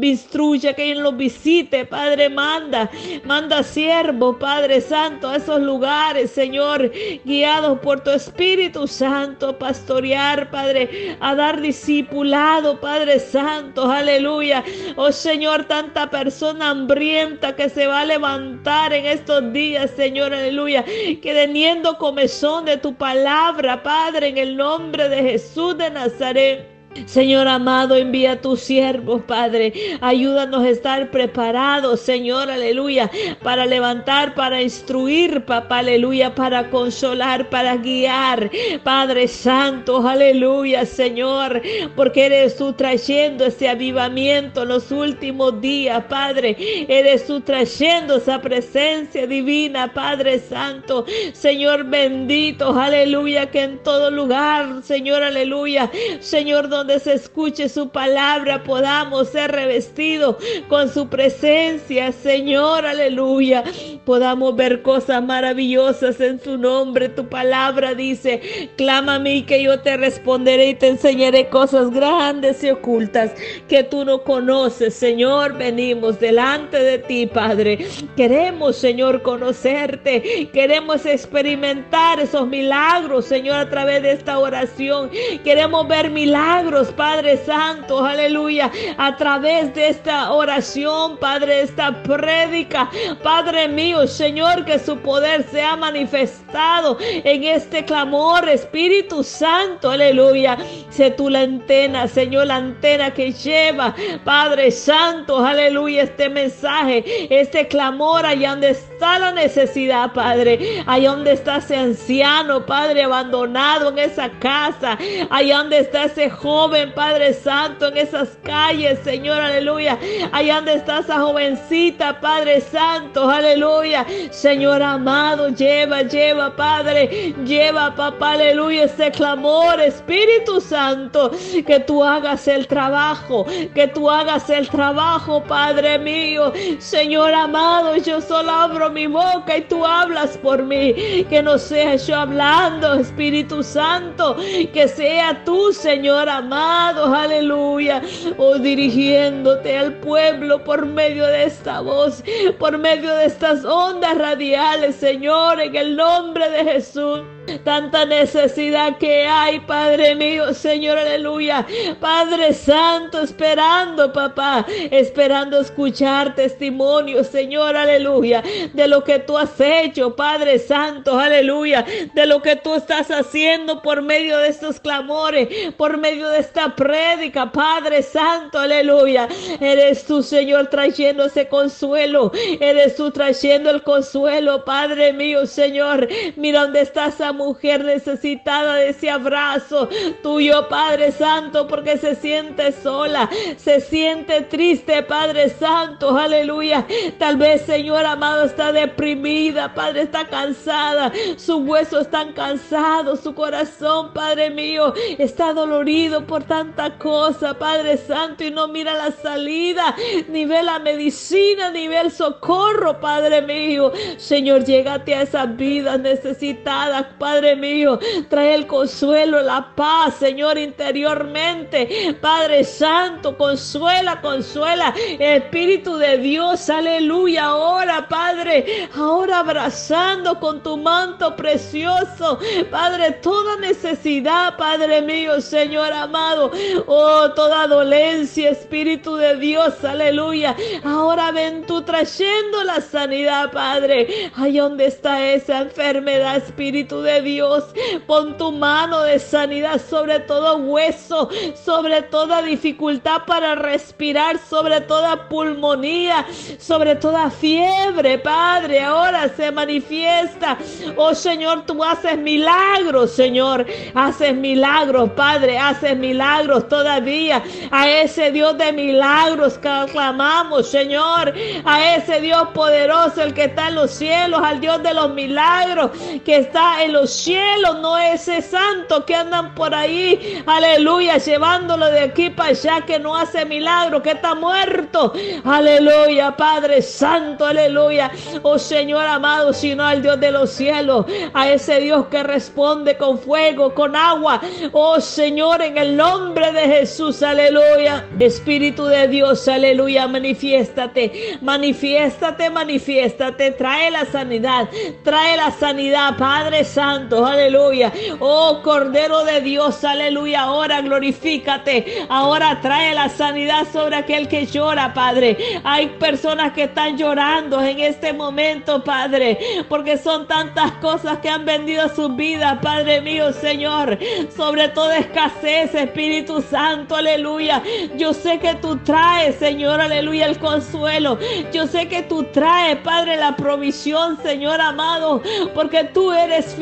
instruya, 0.00 0.74
que 0.74 0.94
nos 0.94 1.16
visite, 1.16 1.84
Padre, 1.84 2.28
manda, 2.28 2.90
manda 3.24 3.62
siervo, 3.62 4.38
Padre 4.38 4.80
Santo, 4.80 5.28
a 5.28 5.36
esos 5.36 5.60
lugares, 5.64 6.30
Señor, 6.30 6.90
guiados 7.24 7.78
por 7.80 8.00
tu 8.00 8.10
Espíritu 8.10 8.86
Santo, 8.86 9.58
pastorear, 9.58 10.50
Padre, 10.50 11.16
a 11.20 11.34
dar 11.34 11.60
discipulado, 11.60 12.80
Padre 12.80 13.18
Santo, 13.18 13.90
aleluya. 13.90 14.62
Oh 14.96 15.12
Señor, 15.12 15.64
tanta 15.64 16.10
persona 16.10 16.70
hambrienta 16.70 17.56
que 17.56 17.68
se 17.68 17.86
va 17.86 18.00
a 18.00 18.04
levantar 18.04 18.92
en 18.92 19.06
estos 19.06 19.52
días, 19.52 19.90
Señor, 19.96 20.32
aleluya, 20.34 20.84
que 20.84 21.32
teniendo 21.34 21.98
comezón 21.98 22.64
de 22.64 22.76
tu 22.76 22.94
palabra, 22.94 23.82
Padre, 23.82 24.28
en 24.28 24.38
el 24.38 24.56
nombre 24.56 25.08
de 25.08 25.22
Jesús 25.22 25.76
de 25.78 25.90
Nazaret. 25.90 26.73
Señor 27.06 27.48
amado, 27.48 27.96
envía 27.96 28.32
a 28.32 28.40
tus 28.40 28.60
siervos, 28.60 29.22
Padre. 29.22 29.72
Ayúdanos 30.00 30.64
a 30.64 30.68
estar 30.68 31.10
preparados, 31.10 32.00
Señor, 32.00 32.50
aleluya, 32.50 33.10
para 33.42 33.66
levantar, 33.66 34.34
para 34.34 34.62
instruir, 34.62 35.44
papá, 35.44 35.78
aleluya, 35.78 36.34
para 36.34 36.70
consolar, 36.70 37.50
para 37.50 37.76
guiar, 37.76 38.50
Padre 38.82 39.28
Santo, 39.28 40.06
aleluya, 40.06 40.86
Señor, 40.86 41.60
porque 41.96 42.26
eres 42.26 42.56
tú 42.56 42.72
trayendo 42.72 43.44
ese 43.46 43.68
avivamiento 43.68 44.62
en 44.62 44.68
los 44.68 44.90
últimos 44.90 45.60
días, 45.60 46.04
Padre. 46.08 46.56
Eres 46.88 47.26
tú 47.26 47.40
trayendo 47.40 48.16
esa 48.16 48.40
presencia 48.40 49.26
divina, 49.26 49.92
Padre 49.92 50.38
Santo, 50.38 51.04
Señor 51.32 51.84
bendito, 51.84 52.78
aleluya, 52.78 53.50
que 53.50 53.62
en 53.62 53.78
todo 53.78 54.10
lugar, 54.10 54.82
Señor, 54.82 55.22
aleluya, 55.22 55.90
Señor, 56.20 56.68
donde 56.68 56.83
donde 56.84 57.00
se 57.00 57.14
escuche 57.14 57.70
su 57.70 57.88
palabra 57.88 58.62
podamos 58.62 59.30
ser 59.30 59.52
revestidos 59.52 60.36
con 60.68 60.92
su 60.92 61.08
presencia, 61.08 62.12
Señor, 62.12 62.84
aleluya. 62.84 63.64
Podamos 64.04 64.54
ver 64.54 64.82
cosas 64.82 65.24
maravillosas 65.24 66.20
en 66.20 66.38
su 66.42 66.58
nombre. 66.58 67.08
Tu 67.08 67.26
palabra 67.26 67.94
dice, 67.94 68.68
clama 68.76 69.14
a 69.14 69.18
mí 69.18 69.44
que 69.44 69.62
yo 69.62 69.80
te 69.80 69.96
responderé 69.96 70.68
y 70.68 70.74
te 70.74 70.88
enseñaré 70.88 71.48
cosas 71.48 71.90
grandes 71.90 72.62
y 72.62 72.68
ocultas 72.68 73.32
que 73.66 73.82
tú 73.82 74.04
no 74.04 74.22
conoces, 74.22 74.92
Señor. 74.92 75.56
Venimos 75.56 76.20
delante 76.20 76.78
de 76.82 76.98
ti, 76.98 77.26
Padre. 77.26 77.78
Queremos, 78.14 78.76
Señor, 78.76 79.22
conocerte. 79.22 80.50
Queremos 80.52 81.06
experimentar 81.06 82.20
esos 82.20 82.46
milagros, 82.46 83.24
Señor, 83.24 83.56
a 83.56 83.70
través 83.70 84.02
de 84.02 84.12
esta 84.12 84.38
oración. 84.38 85.10
Queremos 85.44 85.88
ver 85.88 86.10
milagros 86.10 86.73
Padre 86.82 87.36
Santo, 87.36 88.04
aleluya, 88.04 88.70
a 88.98 89.16
través 89.16 89.72
de 89.74 89.90
esta 89.90 90.32
oración, 90.32 91.16
Padre, 91.18 91.62
esta 91.62 92.02
prédica, 92.02 92.90
Padre 93.22 93.68
mío, 93.68 94.08
Señor, 94.08 94.64
que 94.64 94.80
su 94.80 94.98
poder 94.98 95.44
sea 95.44 95.76
manifestado 95.76 96.98
en 97.00 97.44
este 97.44 97.84
clamor, 97.84 98.48
Espíritu 98.48 99.22
Santo, 99.22 99.92
aleluya. 99.92 100.58
Sé 100.90 101.12
tú 101.12 101.30
la 101.30 101.40
antena, 101.40 102.08
Señor, 102.08 102.48
la 102.48 102.56
antena 102.56 103.12
que 103.12 103.32
lleva, 103.32 103.94
Padre 104.24 104.72
Santo, 104.72 105.38
aleluya, 105.44 106.02
este 106.02 106.28
mensaje, 106.28 107.04
este 107.30 107.68
clamor 107.68 108.26
allá 108.26 108.50
donde 108.50 108.70
está 108.70 109.20
la 109.20 109.30
necesidad, 109.30 110.12
Padre, 110.12 110.82
allá 110.86 111.10
donde 111.10 111.32
está 111.32 111.58
ese 111.58 111.76
anciano, 111.76 112.66
Padre, 112.66 113.04
abandonado 113.04 113.90
en 113.90 114.00
esa 114.00 114.28
casa, 114.40 114.98
allá 115.30 115.58
donde 115.58 115.78
está 115.78 116.04
ese 116.04 116.30
joven 116.30 116.63
Padre 116.70 117.34
Santo, 117.34 117.88
en 117.88 117.98
esas 117.98 118.38
calles, 118.42 118.98
Señor, 119.04 119.38
aleluya. 119.38 119.98
Allá 120.32 120.56
donde 120.56 120.74
está 120.74 121.00
esa 121.00 121.20
jovencita, 121.20 122.18
Padre 122.20 122.62
Santo, 122.62 123.28
aleluya. 123.28 124.06
Señor 124.30 124.82
amado, 124.82 125.50
lleva, 125.50 126.02
lleva, 126.02 126.56
Padre, 126.56 127.34
lleva, 127.44 127.94
papá, 127.94 128.32
aleluya, 128.32 128.84
ese 128.84 129.10
clamor, 129.10 129.78
Espíritu 129.78 130.58
Santo, 130.58 131.30
que 131.66 131.80
tú 131.80 132.02
hagas 132.02 132.48
el 132.48 132.66
trabajo, 132.66 133.44
que 133.74 133.86
tú 133.88 134.08
hagas 134.08 134.48
el 134.48 134.66
trabajo, 134.68 135.42
Padre 135.44 135.98
mío. 135.98 136.50
Señor 136.78 137.34
amado, 137.34 137.94
yo 137.96 138.22
solo 138.22 138.50
abro 138.50 138.88
mi 138.90 139.06
boca 139.06 139.58
y 139.58 139.62
tú 139.62 139.84
hablas 139.84 140.38
por 140.38 140.62
mí. 140.62 140.94
Que 141.28 141.42
no 141.42 141.58
sea 141.58 141.96
yo 141.96 142.16
hablando, 142.16 142.94
Espíritu 142.94 143.62
Santo, 143.62 144.36
que 144.72 144.88
sea 144.88 145.44
tú, 145.44 145.70
Señor 145.72 146.26
amado 146.28 146.53
aleluya, 146.54 148.02
o 148.36 148.44
oh, 148.44 148.58
dirigiéndote 148.58 149.76
al 149.76 149.94
pueblo 149.94 150.62
por 150.64 150.86
medio 150.86 151.26
de 151.26 151.44
esta 151.44 151.80
voz, 151.80 152.22
por 152.58 152.78
medio 152.78 153.14
de 153.14 153.26
estas 153.26 153.64
ondas 153.64 154.16
radiales, 154.18 154.96
Señor, 154.96 155.60
en 155.60 155.74
el 155.76 155.96
nombre 155.96 156.48
de 156.50 156.64
Jesús. 156.64 157.22
Tanta 157.64 158.04
necesidad 158.04 158.98
que 158.98 159.26
hay, 159.26 159.60
Padre 159.60 160.14
mío, 160.14 160.54
Señor, 160.54 160.98
aleluya. 160.98 161.66
Padre 162.00 162.52
Santo, 162.52 163.20
esperando, 163.20 164.12
papá, 164.12 164.66
esperando 164.90 165.60
escuchar 165.60 166.34
testimonios, 166.34 167.26
Señor, 167.26 167.76
aleluya, 167.76 168.42
de 168.72 168.88
lo 168.88 169.04
que 169.04 169.18
tú 169.18 169.36
has 169.36 169.60
hecho, 169.60 170.16
Padre 170.16 170.58
Santo, 170.58 171.18
aleluya, 171.18 171.84
de 172.14 172.26
lo 172.26 172.40
que 172.40 172.56
tú 172.56 172.74
estás 172.74 173.10
haciendo 173.10 173.82
por 173.82 174.02
medio 174.02 174.38
de 174.38 174.48
estos 174.48 174.80
clamores, 174.80 175.48
por 175.76 175.98
medio 175.98 176.28
de 176.28 176.38
esta 176.38 176.74
prédica, 176.74 177.52
Padre 177.52 178.02
Santo, 178.02 178.58
aleluya. 178.58 179.28
Eres 179.60 180.04
tú, 180.04 180.22
Señor, 180.22 180.68
trayendo 180.68 181.26
ese 181.26 181.48
consuelo, 181.48 182.32
eres 182.60 182.96
tú 182.96 183.10
trayendo 183.10 183.70
el 183.70 183.82
consuelo, 183.82 184.64
Padre 184.64 185.12
mío, 185.12 185.46
Señor. 185.46 186.08
Mira 186.36 186.62
dónde 186.62 186.80
está 186.80 187.06
esa 187.06 187.33
mujer 187.34 187.84
necesitada 187.84 188.76
de 188.76 188.88
ese 188.88 189.10
abrazo 189.10 189.88
tuyo, 190.22 190.68
Padre 190.68 191.12
Santo, 191.12 191.66
porque 191.66 191.98
se 191.98 192.14
siente 192.14 192.72
sola, 192.72 193.28
se 193.56 193.80
siente 193.80 194.40
triste, 194.42 195.02
Padre 195.02 195.50
Santo, 195.50 196.16
aleluya. 196.16 196.86
Tal 197.18 197.36
vez, 197.36 197.62
Señor 197.62 198.06
amado, 198.06 198.44
está 198.44 198.72
deprimida, 198.72 199.74
Padre, 199.74 200.02
está 200.02 200.26
cansada, 200.26 201.12
sus 201.36 201.60
huesos 201.66 202.02
están 202.02 202.32
cansados, 202.32 203.20
su 203.20 203.34
corazón, 203.34 204.12
Padre 204.14 204.50
mío, 204.50 204.94
está 205.18 205.52
dolorido 205.52 206.26
por 206.26 206.44
tanta 206.44 206.96
cosa, 206.98 207.58
Padre 207.58 207.96
Santo, 207.96 208.44
y 208.44 208.50
no 208.50 208.68
mira 208.68 208.94
la 208.94 209.10
salida, 209.10 209.94
ni 210.28 210.46
ve 210.46 210.62
la 210.62 210.78
medicina, 210.78 211.70
ni 211.70 211.88
ve 211.88 212.00
el 212.00 212.10
socorro, 212.10 213.00
Padre 213.00 213.42
mío. 213.42 213.92
Señor, 214.16 214.64
llégate 214.64 215.14
a 215.14 215.22
esas 215.22 215.56
vidas 215.56 216.00
necesitadas, 216.00 217.06
Padre 217.24 217.56
mío. 217.56 217.98
Trae 218.28 218.54
el 218.54 218.66
consuelo, 218.66 219.40
la 219.40 219.74
paz, 219.74 220.16
Señor, 220.16 220.58
interiormente. 220.58 222.14
Padre 222.20 222.64
Santo, 222.64 223.34
consuela, 223.38 224.20
consuela. 224.20 224.94
Espíritu 225.18 225.96
de 225.96 226.18
Dios, 226.18 226.68
aleluya. 226.68 227.44
Ahora, 227.44 228.06
Padre, 228.10 228.90
ahora 228.94 229.38
abrazando 229.38 230.38
con 230.38 230.62
tu 230.62 230.76
manto 230.76 231.34
precioso. 231.34 232.38
Padre, 232.70 233.12
toda 233.22 233.56
necesidad, 233.56 234.58
Padre 234.58 235.00
mío, 235.00 235.40
Señor 235.40 235.94
amado. 235.94 236.50
Oh, 236.86 237.30
toda 237.30 237.66
dolencia, 237.66 238.50
Espíritu 238.50 239.16
de 239.16 239.36
Dios, 239.36 239.82
aleluya. 239.82 240.54
Ahora 240.84 241.32
ven 241.32 241.64
tú 241.64 241.80
trayendo 241.80 242.64
la 242.64 242.82
sanidad, 242.82 243.50
Padre. 243.50 244.30
Ahí 244.34 244.58
donde 244.58 244.84
está 244.84 245.32
esa 245.32 245.62
enfermedad, 245.62 246.36
Espíritu 246.36 247.00
de 247.00 247.13
Dios. 247.20 247.64
Pon 248.06 248.36
tu 248.36 248.52
mano 248.52 249.02
de 249.02 249.18
sanidad 249.18 249.80
sobre 249.80 250.20
todo 250.20 250.56
hueso, 250.56 251.28
sobre 251.64 252.02
toda 252.02 252.42
dificultad 252.42 253.22
para 253.26 253.54
respirar, 253.54 254.38
sobre 254.38 254.80
toda 254.82 255.28
pulmonía, 255.28 256.26
sobre 256.58 256.96
toda 256.96 257.30
fiebre, 257.30 258.18
Padre. 258.18 258.80
Ahora 258.80 259.28
se 259.28 259.50
manifiesta. 259.50 260.58
Oh 260.96 261.14
Señor, 261.14 261.66
tú 261.66 261.82
haces 261.82 262.18
milagros, 262.18 263.12
Señor. 263.12 263.66
Haces 263.94 264.34
milagros, 264.34 265.10
Padre. 265.10 265.58
Haces 265.58 265.96
milagros 265.96 266.68
todavía. 266.68 267.42
A 267.70 267.88
ese 267.88 268.30
Dios 268.30 268.56
de 268.58 268.72
milagros 268.72 269.58
que 269.58 269.68
aclamamos, 269.68 270.68
Señor. 270.68 271.32
A 271.64 271.94
ese 271.96 272.20
Dios 272.20 272.48
poderoso, 272.54 273.22
el 273.22 273.34
que 273.34 273.44
está 273.44 273.68
en 273.68 273.76
los 273.76 273.90
cielos, 273.90 274.40
al 274.42 274.60
Dios 274.60 274.82
de 274.82 274.94
los 274.94 275.12
milagros, 275.14 275.90
que 276.24 276.36
está 276.36 276.82
en 276.82 276.92
los 276.92 277.03
cielos, 277.10 277.80
no 277.80 277.96
ese 277.96 278.42
santo 278.42 279.04
que 279.04 279.14
andan 279.14 279.54
por 279.54 279.74
ahí, 279.74 280.42
aleluya, 280.46 281.18
llevándolo 281.18 281.86
de 281.86 282.00
aquí 282.00 282.30
para 282.30 282.50
allá, 282.50 282.80
que 282.86 282.98
no 282.98 283.16
hace 283.16 283.44
milagro, 283.44 284.02
que 284.02 284.10
está 284.10 284.34
muerto, 284.34 285.12
aleluya, 285.44 286.36
Padre 286.36 286.82
Santo, 286.82 287.46
aleluya, 287.46 288.10
oh 288.42 288.58
Señor 288.58 289.06
amado, 289.06 289.52
sino 289.52 289.84
al 289.84 290.02
Dios 290.02 290.20
de 290.20 290.30
los 290.30 290.50
cielos, 290.50 291.06
a 291.32 291.48
ese 291.48 291.80
Dios 291.80 292.06
que 292.06 292.22
responde 292.22 292.96
con 292.96 293.18
fuego, 293.18 293.74
con 293.74 293.96
agua, 293.96 294.40
oh 294.72 295.00
Señor, 295.00 295.62
en 295.62 295.78
el 295.78 295.96
nombre 295.96 296.52
de 296.52 296.66
Jesús, 296.66 297.22
aleluya, 297.22 298.06
Espíritu 298.18 298.84
de 298.86 299.06
Dios, 299.08 299.46
aleluya, 299.48 300.08
manifiéstate, 300.08 301.38
manifiéstate, 301.40 302.50
manifiéstate, 302.50 303.52
trae 303.52 303.90
la 303.90 304.04
sanidad, 304.06 304.68
trae 305.02 305.36
la 305.36 305.50
sanidad, 305.50 306.16
Padre 306.16 306.64
Santo, 306.64 306.93
aleluya. 306.94 307.92
Oh 308.20 308.60
Cordero 308.62 309.24
de 309.24 309.40
Dios, 309.40 309.84
aleluya. 309.84 310.42
Ahora 310.42 310.80
glorifícate. 310.80 312.06
Ahora 312.08 312.60
trae 312.60 312.94
la 312.94 313.08
sanidad 313.08 313.66
sobre 313.72 313.96
aquel 313.96 314.28
que 314.28 314.46
llora, 314.46 314.94
Padre. 314.94 315.36
Hay 315.64 315.88
personas 315.98 316.52
que 316.52 316.64
están 316.64 316.96
llorando 316.96 317.60
en 317.60 317.80
este 317.80 318.12
momento, 318.12 318.82
Padre, 318.84 319.38
porque 319.68 319.98
son 319.98 320.26
tantas 320.26 320.72
cosas 320.72 321.18
que 321.18 321.28
han 321.28 321.44
vendido 321.44 321.88
sus 321.88 322.14
vidas, 322.14 322.58
Padre 322.62 323.00
mío, 323.00 323.32
Señor. 323.32 323.98
Sobre 324.36 324.68
todo 324.68 324.92
escasez, 324.92 325.74
Espíritu 325.74 326.42
Santo, 326.42 326.96
aleluya. 326.96 327.62
Yo 327.96 328.12
sé 328.12 328.38
que 328.38 328.54
tú 328.54 328.76
traes, 328.78 329.36
Señor, 329.36 329.80
aleluya, 329.80 330.26
el 330.26 330.38
consuelo. 330.38 331.18
Yo 331.52 331.66
sé 331.66 331.88
que 331.88 332.02
tú 332.02 332.24
traes, 332.24 332.76
Padre, 332.78 333.16
la 333.16 333.36
provisión, 333.36 334.18
Señor 334.22 334.60
amado, 334.60 335.22
porque 335.54 335.84
tú 335.84 336.12
eres 336.12 336.56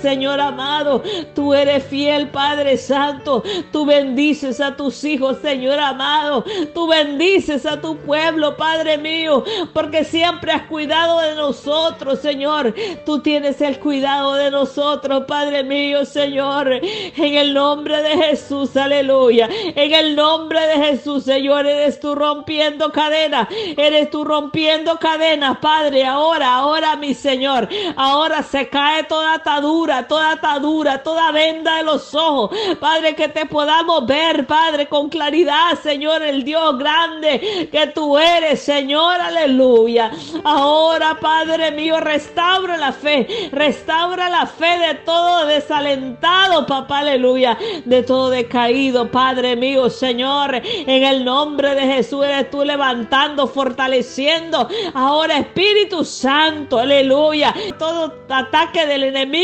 Señor 0.00 0.40
amado. 0.40 1.02
Tú 1.34 1.54
eres 1.54 1.84
fiel, 1.84 2.28
Padre 2.28 2.76
Santo. 2.76 3.42
Tú 3.72 3.84
bendices 3.84 4.60
a 4.60 4.76
tus 4.76 5.02
hijos, 5.04 5.38
Señor 5.42 5.78
amado. 5.78 6.44
Tú 6.72 6.86
bendices 6.86 7.66
a 7.66 7.80
tu 7.80 7.96
pueblo, 7.98 8.56
Padre 8.56 8.98
mío, 8.98 9.44
porque 9.72 10.04
siempre 10.04 10.52
has 10.52 10.62
cuidado 10.62 11.20
de 11.20 11.34
nosotros, 11.34 12.20
Señor. 12.20 12.74
Tú 13.04 13.20
tienes 13.20 13.60
el 13.60 13.78
cuidado 13.78 14.34
de 14.34 14.50
nosotros, 14.50 15.24
Padre 15.26 15.62
mío, 15.64 16.04
Señor. 16.04 16.68
En 16.72 17.34
el 17.34 17.54
nombre 17.54 18.02
de 18.02 18.16
Jesús, 18.16 18.76
aleluya. 18.76 19.48
En 19.50 19.92
el 19.92 20.16
nombre 20.16 20.60
de 20.66 20.84
Jesús, 20.86 21.24
Señor, 21.24 21.66
eres 21.66 22.00
tú 22.00 22.14
rompiendo 22.14 22.90
cadenas. 22.90 23.48
Eres 23.76 24.10
tú 24.10 24.24
rompiendo 24.24 24.98
cadenas, 24.98 25.58
Padre. 25.58 26.04
Ahora, 26.04 26.54
ahora, 26.54 26.96
mi 26.96 27.14
Señor. 27.14 27.68
Ahora 27.96 28.42
se 28.42 28.68
cae 28.68 29.04
toda 29.04 29.34
atadura, 29.34 29.63
toda 30.08 30.32
atadura, 30.32 31.02
toda 31.02 31.32
venda 31.32 31.76
de 31.76 31.84
los 31.84 32.14
ojos. 32.14 32.50
Padre, 32.80 33.14
que 33.14 33.28
te 33.28 33.46
podamos 33.46 34.06
ver, 34.06 34.46
Padre, 34.46 34.86
con 34.86 35.08
claridad, 35.08 35.78
Señor, 35.82 36.22
el 36.22 36.44
Dios 36.44 36.78
grande 36.78 37.68
que 37.70 37.86
tú 37.88 38.18
eres, 38.18 38.60
Señor, 38.60 39.20
aleluya. 39.20 40.10
Ahora, 40.44 41.18
Padre 41.20 41.70
mío, 41.70 42.00
restaura 42.00 42.76
la 42.76 42.92
fe, 42.92 43.48
restaura 43.52 44.28
la 44.28 44.46
fe 44.46 44.78
de 44.78 44.94
todo 44.96 45.46
desalentado, 45.46 46.66
papá, 46.66 46.98
aleluya, 46.98 47.56
de 47.84 48.02
todo 48.02 48.30
decaído, 48.30 49.10
Padre 49.10 49.56
mío, 49.56 49.88
Señor, 49.88 50.54
en 50.54 51.04
el 51.04 51.24
nombre 51.24 51.74
de 51.74 51.82
Jesús 51.82 52.24
eres 52.24 52.50
tú 52.50 52.64
levantando, 52.64 53.46
fortaleciendo. 53.46 54.68
Ahora, 54.94 55.38
Espíritu 55.38 56.04
Santo, 56.04 56.78
aleluya, 56.78 57.54
todo 57.78 58.12
ataque 58.28 58.86
del 58.86 59.04
enemigo 59.04 59.43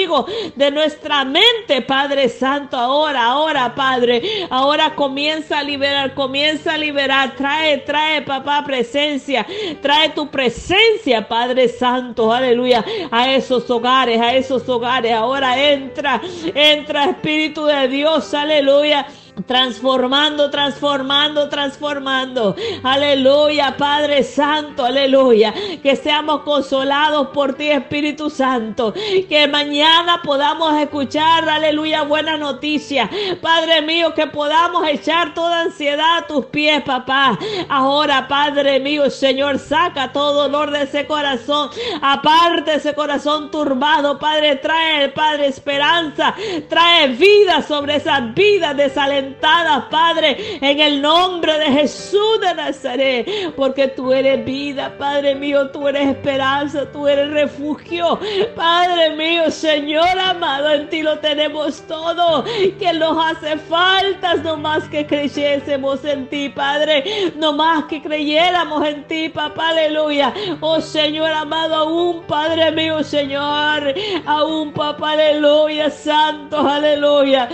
de 0.54 0.70
nuestra 0.70 1.24
mente, 1.24 1.82
Padre 1.82 2.28
Santo, 2.28 2.76
ahora, 2.76 3.24
ahora, 3.24 3.74
Padre, 3.74 4.46
ahora 4.48 4.94
comienza 4.94 5.58
a 5.58 5.62
liberar, 5.62 6.14
comienza 6.14 6.74
a 6.74 6.78
liberar, 6.78 7.34
trae, 7.36 7.78
trae, 7.78 8.22
papá, 8.22 8.64
presencia, 8.64 9.46
trae 9.82 10.10
tu 10.10 10.28
presencia, 10.28 11.26
Padre 11.26 11.68
Santo, 11.68 12.32
aleluya, 12.32 12.84
a 13.10 13.30
esos 13.30 13.70
hogares, 13.70 14.20
a 14.20 14.34
esos 14.34 14.68
hogares, 14.68 15.12
ahora 15.12 15.58
entra, 15.72 16.20
entra 16.54 17.10
Espíritu 17.10 17.66
de 17.66 17.88
Dios, 17.88 18.32
aleluya 18.32 19.06
transformando, 19.46 20.50
transformando, 20.50 21.48
transformando. 21.48 22.56
Aleluya, 22.82 23.76
Padre 23.76 24.22
Santo, 24.22 24.84
aleluya. 24.84 25.54
Que 25.82 25.96
seamos 25.96 26.42
consolados 26.42 27.28
por 27.28 27.54
ti, 27.54 27.70
Espíritu 27.70 28.30
Santo. 28.30 28.92
Que 29.28 29.46
mañana 29.48 30.20
podamos 30.22 30.74
escuchar, 30.80 31.48
aleluya, 31.48 32.02
buena 32.02 32.36
noticia. 32.36 33.08
Padre 33.40 33.82
mío, 33.82 34.14
que 34.14 34.26
podamos 34.26 34.86
echar 34.88 35.34
toda 35.34 35.62
ansiedad 35.62 36.18
a 36.18 36.26
tus 36.26 36.46
pies, 36.46 36.82
papá. 36.82 37.38
Ahora, 37.68 38.26
Padre 38.28 38.80
mío, 38.80 39.10
Señor, 39.10 39.58
saca 39.58 40.12
todo 40.12 40.48
dolor 40.48 40.70
de 40.70 40.82
ese 40.82 41.06
corazón. 41.06 41.70
Aparte 42.00 42.74
ese 42.74 42.94
corazón 42.94 43.50
turbado, 43.50 44.18
Padre, 44.18 44.56
trae, 44.56 45.08
Padre, 45.10 45.46
esperanza. 45.46 46.34
Trae 46.68 47.08
vida 47.08 47.62
sobre 47.62 47.96
esas 47.96 48.34
vidas 48.34 48.76
desalentadas 48.76 49.29
Padre, 49.38 50.58
en 50.60 50.80
el 50.80 51.00
nombre 51.02 51.58
de 51.58 51.66
Jesús 51.66 52.40
de 52.40 52.54
Nazaret, 52.54 53.54
porque 53.56 53.88
tú 53.88 54.12
eres 54.12 54.44
vida, 54.44 54.92
Padre 54.98 55.34
mío, 55.34 55.70
tú 55.70 55.88
eres 55.88 56.08
esperanza, 56.08 56.90
tú 56.92 57.06
eres 57.06 57.30
refugio, 57.30 58.18
Padre 58.54 59.10
mío, 59.16 59.50
Señor 59.50 60.18
amado, 60.18 60.70
en 60.70 60.88
ti 60.88 61.02
lo 61.02 61.18
tenemos 61.18 61.82
todo, 61.86 62.44
que 62.78 62.92
nos 62.92 63.16
hace 63.24 63.56
falta, 63.58 64.34
no 64.36 64.56
más 64.56 64.84
que 64.88 65.06
creyésemos 65.06 66.04
en 66.04 66.28
ti, 66.28 66.48
Padre, 66.48 67.32
no 67.36 67.52
más 67.52 67.84
que 67.84 68.02
creyéramos 68.02 68.86
en 68.86 69.04
ti, 69.06 69.28
papá, 69.28 69.70
aleluya, 69.70 70.32
oh 70.60 70.80
Señor 70.80 71.32
amado, 71.32 71.74
aún, 71.74 72.22
Padre 72.22 72.70
mío, 72.72 73.02
Señor, 73.02 73.94
aún, 74.26 74.72
papá, 74.72 75.12
aleluya, 75.12 75.90
santo, 75.90 76.58
aleluya. 76.58 77.48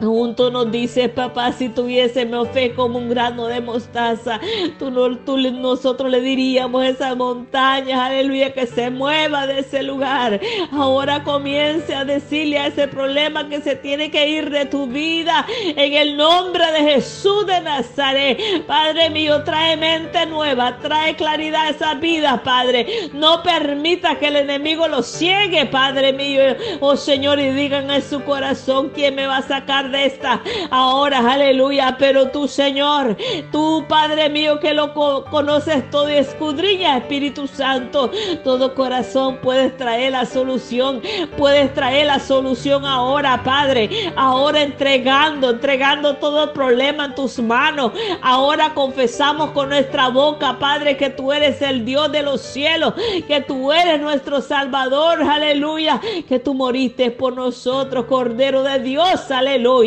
Junto 0.00 0.50
nos 0.50 0.72
dices, 0.72 1.10
papá, 1.10 1.52
si 1.52 1.68
tuviésemos 1.68 2.48
fe 2.48 2.74
como 2.74 2.98
un 2.98 3.10
grano 3.10 3.46
de 3.46 3.60
mostaza, 3.60 4.40
tú, 4.78 4.90
tú, 5.26 5.36
nosotros 5.36 6.10
le 6.10 6.22
diríamos 6.22 6.82
a 6.82 6.88
esa 6.88 7.14
montaña, 7.14 8.06
aleluya, 8.06 8.54
que 8.54 8.66
se 8.66 8.90
mueva 8.90 9.46
de 9.46 9.60
ese 9.60 9.82
lugar. 9.82 10.40
Ahora 10.72 11.22
comience 11.22 11.94
a 11.94 12.06
decirle 12.06 12.58
a 12.58 12.68
ese 12.68 12.88
problema 12.88 13.48
que 13.48 13.60
se 13.60 13.76
tiene 13.76 14.10
que 14.10 14.26
ir 14.26 14.48
de 14.48 14.64
tu 14.64 14.86
vida 14.86 15.46
en 15.48 15.92
el 15.92 16.16
nombre 16.16 16.64
de 16.72 16.92
Jesús 16.92 17.46
de 17.46 17.60
Nazaret. 17.60 18.66
Padre 18.66 19.10
mío, 19.10 19.44
trae 19.44 19.76
mente 19.76 20.24
nueva, 20.24 20.78
trae 20.78 21.14
claridad 21.14 21.66
a 21.66 21.70
esa 21.70 21.94
vida, 21.94 22.42
Padre. 22.42 23.10
No 23.12 23.42
permita 23.42 24.18
que 24.18 24.28
el 24.28 24.36
enemigo 24.36 24.88
lo 24.88 25.02
ciegue, 25.02 25.66
Padre 25.66 26.14
mío. 26.14 26.40
Oh 26.80 26.96
Señor, 26.96 27.38
y 27.38 27.50
digan 27.50 27.90
en 27.90 28.02
su 28.02 28.22
corazón 28.24 28.92
quién 28.94 29.14
me 29.14 29.26
va 29.26 29.38
a 29.38 29.42
sacar 29.42 29.89
de 29.90 30.06
esta 30.06 30.42
ahora, 30.70 31.18
aleluya. 31.18 31.96
Pero 31.98 32.30
tú, 32.30 32.48
Señor, 32.48 33.16
tú, 33.50 33.84
Padre 33.88 34.28
mío, 34.28 34.60
que 34.60 34.74
lo 34.74 34.94
conoces 34.94 35.88
todo 35.90 36.10
y 36.10 36.14
escudriña, 36.14 36.96
Espíritu 36.98 37.46
Santo, 37.46 38.10
todo 38.44 38.74
corazón 38.74 39.38
puedes 39.42 39.76
traer 39.76 40.12
la 40.12 40.26
solución, 40.26 41.02
puedes 41.36 41.72
traer 41.74 42.06
la 42.06 42.18
solución 42.18 42.84
ahora, 42.84 43.42
Padre. 43.42 44.12
Ahora 44.16 44.62
entregando, 44.62 45.50
entregando 45.50 46.16
todo 46.16 46.44
el 46.44 46.50
problema 46.50 47.06
en 47.06 47.14
tus 47.14 47.38
manos. 47.38 47.92
Ahora 48.22 48.74
confesamos 48.74 49.50
con 49.50 49.68
nuestra 49.68 50.08
boca, 50.08 50.58
Padre, 50.58 50.96
que 50.96 51.10
tú 51.10 51.32
eres 51.32 51.60
el 51.62 51.84
Dios 51.84 52.10
de 52.12 52.22
los 52.22 52.40
cielos, 52.40 52.94
que 53.26 53.40
tú 53.40 53.72
eres 53.72 54.00
nuestro 54.00 54.40
Salvador, 54.40 55.22
aleluya, 55.22 56.00
que 56.28 56.38
tú 56.38 56.54
moriste 56.54 57.10
por 57.10 57.34
nosotros, 57.34 58.06
Cordero 58.06 58.62
de 58.62 58.78
Dios, 58.80 59.30
aleluya. 59.30 59.79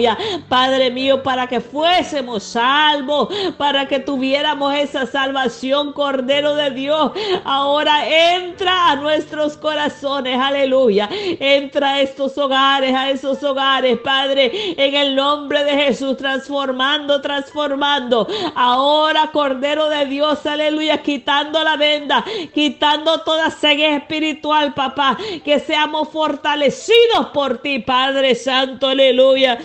Padre 0.50 0.92
mío, 0.92 1.24
para 1.24 1.48
que 1.48 1.60
fuésemos 1.60 2.44
salvos, 2.44 3.30
para 3.58 3.88
que 3.88 4.00
tuviéramos 4.00 4.74
esa 4.76 5.06
salvación, 5.06 5.94
Cordero 5.94 6.56
de 6.56 6.72
Dios. 6.72 7.12
Ahora 7.44 8.08
entra 8.36 8.92
a 8.92 8.96
nuestros 8.96 9.58
corazones, 9.58 10.40
aleluya. 10.40 11.10
Entra 11.12 11.94
a 11.94 12.02
estos 12.02 12.38
hogares, 12.38 12.94
a 12.94 13.10
esos 13.10 13.44
hogares, 13.44 13.98
Padre, 14.00 14.52
en 14.78 14.96
el 14.96 15.16
nombre 15.16 15.64
de 15.64 15.72
Jesús, 15.72 16.18
transformando, 16.18 17.22
transformando. 17.22 18.28
Ahora, 18.56 19.30
Cordero 19.32 19.90
de 19.90 20.06
Dios, 20.06 20.46
aleluya, 20.46 21.02
quitando 21.02 21.64
la 21.64 21.78
venda, 21.78 22.24
quitando 22.54 23.20
toda 23.22 23.52
ceguera 23.52 23.98
espiritual, 23.98 24.74
papá, 24.74 25.18
que 25.44 25.60
seamos 25.60 26.10
fortalecidos 26.10 27.28
por 27.34 27.60
ti, 27.60 27.80
Padre 27.80 28.36
Santo, 28.36 28.88
aleluya. 28.88 29.60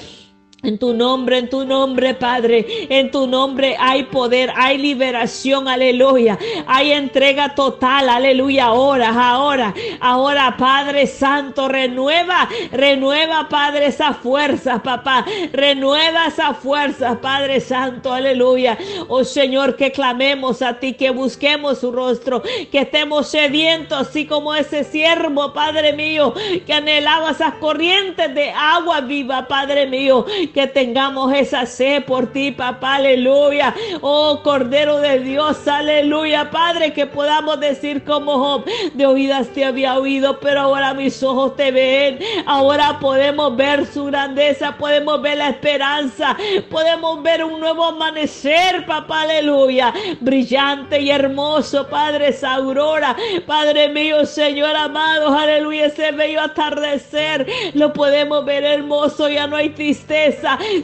En 0.68 0.76
tu 0.76 0.92
nombre, 0.92 1.38
en 1.38 1.48
tu 1.48 1.64
nombre, 1.64 2.12
Padre, 2.12 2.66
en 2.90 3.10
tu 3.10 3.26
nombre 3.26 3.74
hay 3.80 4.02
poder, 4.02 4.52
hay 4.54 4.76
liberación, 4.76 5.66
aleluya. 5.66 6.38
Hay 6.66 6.92
entrega 6.92 7.54
total, 7.54 8.10
aleluya. 8.10 8.66
Ahora, 8.66 9.08
ahora, 9.08 9.74
ahora, 9.98 10.58
Padre 10.58 11.06
Santo, 11.06 11.68
renueva, 11.68 12.50
renueva, 12.70 13.48
Padre, 13.48 13.86
esa 13.86 14.12
fuerza, 14.12 14.82
papá. 14.82 15.24
Renueva 15.54 16.26
esa 16.26 16.52
fuerza, 16.52 17.18
Padre 17.18 17.60
Santo, 17.60 18.12
aleluya. 18.12 18.76
Oh 19.08 19.24
Señor, 19.24 19.74
que 19.74 19.90
clamemos 19.90 20.60
a 20.60 20.74
ti, 20.74 20.92
que 20.92 21.08
busquemos 21.08 21.78
su 21.78 21.92
rostro, 21.92 22.42
que 22.70 22.80
estemos 22.80 23.28
sedientos, 23.28 24.06
así 24.06 24.26
como 24.26 24.54
ese 24.54 24.84
siervo, 24.84 25.54
Padre 25.54 25.94
mío, 25.94 26.34
que 26.66 26.74
anhelaba 26.74 27.30
esas 27.30 27.54
corrientes 27.54 28.34
de 28.34 28.50
agua 28.50 29.00
viva, 29.00 29.48
Padre 29.48 29.86
mío 29.86 30.26
que 30.57 30.57
tengamos 30.66 31.32
esa 31.32 31.66
sed 31.66 32.04
por 32.04 32.32
ti, 32.32 32.50
papá, 32.52 32.96
aleluya. 32.96 33.74
Oh 34.00 34.40
Cordero 34.42 34.98
de 34.98 35.20
Dios, 35.20 35.66
aleluya, 35.68 36.50
Padre, 36.50 36.92
que 36.92 37.06
podamos 37.06 37.60
decir 37.60 38.04
como 38.04 38.38
Job, 38.38 38.64
de 38.94 39.06
oídas 39.06 39.48
te 39.48 39.64
había 39.64 39.96
oído, 39.96 40.40
pero 40.40 40.60
ahora 40.60 40.94
mis 40.94 41.22
ojos 41.22 41.56
te 41.56 41.70
ven. 41.70 42.18
Ahora 42.46 42.98
podemos 42.98 43.56
ver 43.56 43.86
su 43.86 44.06
grandeza, 44.06 44.76
podemos 44.76 45.22
ver 45.22 45.38
la 45.38 45.50
esperanza, 45.50 46.36
podemos 46.70 47.22
ver 47.22 47.44
un 47.44 47.60
nuevo 47.60 47.84
amanecer, 47.84 48.84
papá, 48.86 49.22
aleluya. 49.22 49.92
Brillante 50.20 51.00
y 51.00 51.10
hermoso, 51.10 51.86
Padre, 51.88 52.28
esa 52.28 52.54
aurora, 52.54 53.16
Padre 53.46 53.88
mío, 53.88 54.26
Señor 54.26 54.74
amado, 54.74 55.36
aleluya, 55.36 55.86
ese 55.86 56.12
bello 56.12 56.40
atardecer, 56.40 57.46
lo 57.74 57.92
podemos 57.92 58.44
ver 58.44 58.64
hermoso, 58.64 59.28
ya 59.28 59.46
no 59.46 59.56
hay 59.56 59.70
tristeza 59.70 60.37